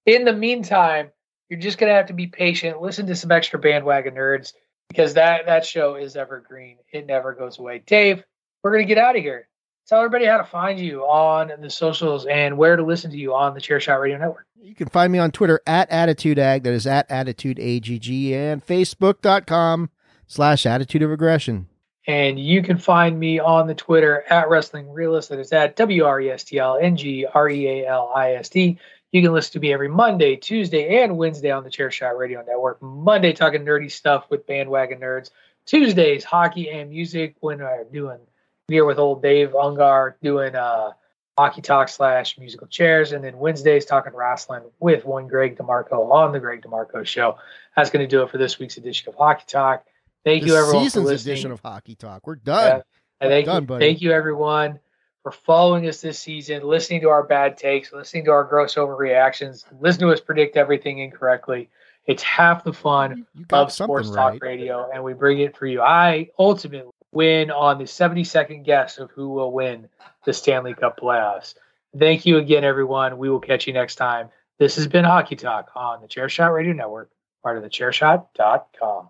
In 0.06 0.26
the 0.26 0.34
meantime, 0.34 1.12
you're 1.50 1.60
just 1.60 1.78
gonna 1.78 1.94
have 1.94 2.08
to 2.08 2.14
be 2.14 2.28
patient. 2.28 2.82
Listen 2.82 3.06
to 3.08 3.16
some 3.16 3.32
extra 3.32 3.60
bandwagon 3.60 4.16
nerds 4.16 4.54
because 4.88 5.16
that 5.16 5.46
that 5.46 5.66
show 5.66 5.96
is 5.96 6.16
evergreen. 6.16 6.78
It 6.92 7.06
never 7.06 7.34
goes 7.34 7.60
away. 7.60 7.84
Dave, 7.86 8.24
we're 8.64 8.72
gonna 8.72 8.86
get 8.86 8.98
out 8.98 9.16
of 9.16 9.22
here. 9.22 9.48
Tell 9.88 10.00
everybody 10.00 10.26
how 10.26 10.38
to 10.38 10.46
find 10.46 10.80
you 10.80 11.02
on 11.02 11.52
the 11.62 11.70
socials 11.70 12.28
and 12.28 12.58
where 12.58 12.76
to 12.76 12.84
listen 12.84 13.10
to 13.10 13.18
you 13.18 13.34
on 13.34 13.56
the 13.56 13.60
Chairshot 13.60 14.00
Radio 14.00 14.20
Network. 14.20 14.46
You 14.62 14.76
can 14.76 14.88
find 14.88 15.12
me 15.12 15.18
on 15.18 15.32
Twitter 15.32 15.62
at 15.66 15.90
AttitudeAg, 15.90 16.62
that 16.62 16.74
is 16.74 16.86
at 16.86 17.10
AttitudeAGG, 17.10 18.34
and 18.34 18.64
Facebook.com 18.66 19.90
slash 20.30 20.66
attitude 20.66 21.02
of 21.02 21.12
aggression. 21.12 21.68
And 22.08 22.40
you 22.40 22.64
can 22.64 22.78
find 22.78 23.20
me 23.20 23.40
on 23.40 23.68
the 23.68 23.76
Twitter 23.76 24.24
at 24.30 24.50
Wrestling 24.50 24.90
Realist. 24.90 25.30
That 25.30 25.40
is 25.40 25.52
at 25.52 25.76
W 25.76 26.06
R 26.06 26.22
E 26.22 26.32
S 26.32 26.46
T 26.46 26.58
L 26.58 26.78
N 26.82 26.96
G 26.96 27.26
R 27.26 27.50
E 27.50 27.68
A 27.68 27.88
L 27.88 28.14
I 28.16 28.36
S 28.36 28.48
D. 28.48 28.80
You 29.12 29.22
can 29.22 29.34
listen 29.34 29.54
to 29.54 29.60
me 29.60 29.74
every 29.74 29.90
Monday, 29.90 30.36
Tuesday, 30.36 31.04
and 31.04 31.18
Wednesday 31.18 31.52
on 31.52 31.64
the 31.64 31.70
Chairshot 31.70 32.18
Radio 32.18 32.44
Network. 32.48 32.82
Monday, 32.82 33.34
talking 33.34 33.66
nerdy 33.66 33.92
stuff 33.92 34.26
with 34.30 34.48
bandwagon 34.48 35.00
nerds. 35.00 35.32
Tuesdays, 35.66 36.24
hockey 36.24 36.70
and 36.70 36.90
music 36.90 37.36
when 37.42 37.62
I'm 37.62 37.92
doing 37.92 38.20
beer 38.68 38.86
with 38.86 38.98
old 38.98 39.22
Dave 39.22 39.52
Ungar, 39.52 40.14
doing 40.22 40.56
uh, 40.56 40.92
hockey 41.38 41.62
talk 41.62 41.90
slash 41.90 42.38
musical 42.38 42.68
chairs. 42.68 43.12
And 43.12 43.24
then 43.24 43.38
Wednesdays, 43.38 43.86
talking 43.86 44.14
wrestling 44.16 44.64
with 44.80 45.06
one 45.06 45.28
Greg 45.28 45.58
DeMarco 45.58 46.12
on 46.12 46.32
the 46.32 46.40
Greg 46.40 46.62
DeMarco 46.62 47.06
Show. 47.06 47.38
That's 47.76 47.90
going 47.90 48.08
to 48.08 48.10
do 48.10 48.24
it 48.24 48.30
for 48.30 48.38
this 48.38 48.58
week's 48.58 48.78
edition 48.78 49.10
of 49.10 49.16
Hockey 49.16 49.46
Talk. 49.48 49.86
Thank 50.26 50.44
this 50.44 50.52
you, 50.52 50.58
everyone. 50.58 50.84
Season's 50.84 51.04
for 51.04 51.12
listening. 51.12 51.34
edition 51.34 51.52
of 51.52 51.60
Hockey 51.62 51.96
Talk. 51.96 52.28
We're 52.28 52.36
done. 52.36 52.82
Yeah. 53.22 53.28
thank 53.28 53.46
done, 53.46 53.64
you, 53.64 53.68
buddy. 53.68 53.86
thank 53.86 54.02
you, 54.02 54.12
everyone, 54.12 54.80
for 55.24 55.32
following 55.32 55.88
us 55.88 56.02
this 56.02 56.20
season, 56.20 56.64
listening 56.64 57.02
to 57.02 57.10
our 57.10 57.24
bad 57.24 57.58
takes, 57.58 57.92
listening 57.94 58.26
to 58.26 58.32
our 58.32 58.44
gross 58.44 58.76
overreactions, 58.76 59.66
listen 59.80 60.02
to 60.02 60.12
us 60.12 60.20
predict 60.20 60.58
everything 60.58 61.00
incorrectly. 61.00 61.70
It's 62.06 62.24
half 62.24 62.64
the 62.64 62.74
fun 62.74 63.28
of 63.52 63.72
sports 63.72 64.10
talk 64.10 64.42
radio, 64.42 64.90
and 64.92 65.04
we 65.04 65.14
bring 65.14 65.40
it 65.40 65.56
for 65.56 65.68
you. 65.68 65.82
I 65.82 66.30
ultimately 66.40 66.92
win 67.12 67.52
on 67.52 67.78
the 67.78 67.84
72nd 67.84 68.64
guess 68.64 68.98
of 68.98 69.12
who 69.12 69.30
will 69.30 69.52
win 69.52 69.88
the 70.26 70.34
Stanley 70.34 70.74
Cup 70.74 71.00
playoffs. 71.00 71.56
Thank 71.98 72.26
you 72.26 72.38
again, 72.38 72.64
everyone. 72.64 73.18
We 73.18 73.30
will 73.30 73.40
catch 73.40 73.68
you 73.68 73.74
next 73.74 73.96
time. 73.96 74.30
This 74.58 74.76
has 74.76 74.88
been 74.88 75.06
Hockey 75.06 75.36
Talk 75.36 75.72
on 75.76 76.02
the 76.02 76.08
Chairshot 76.08 76.54
Radio 76.54 76.74
Network, 76.74 77.12
part 77.44 77.58
of 77.58 77.64
the 77.64 77.70
Chairshot.com. 77.70 79.10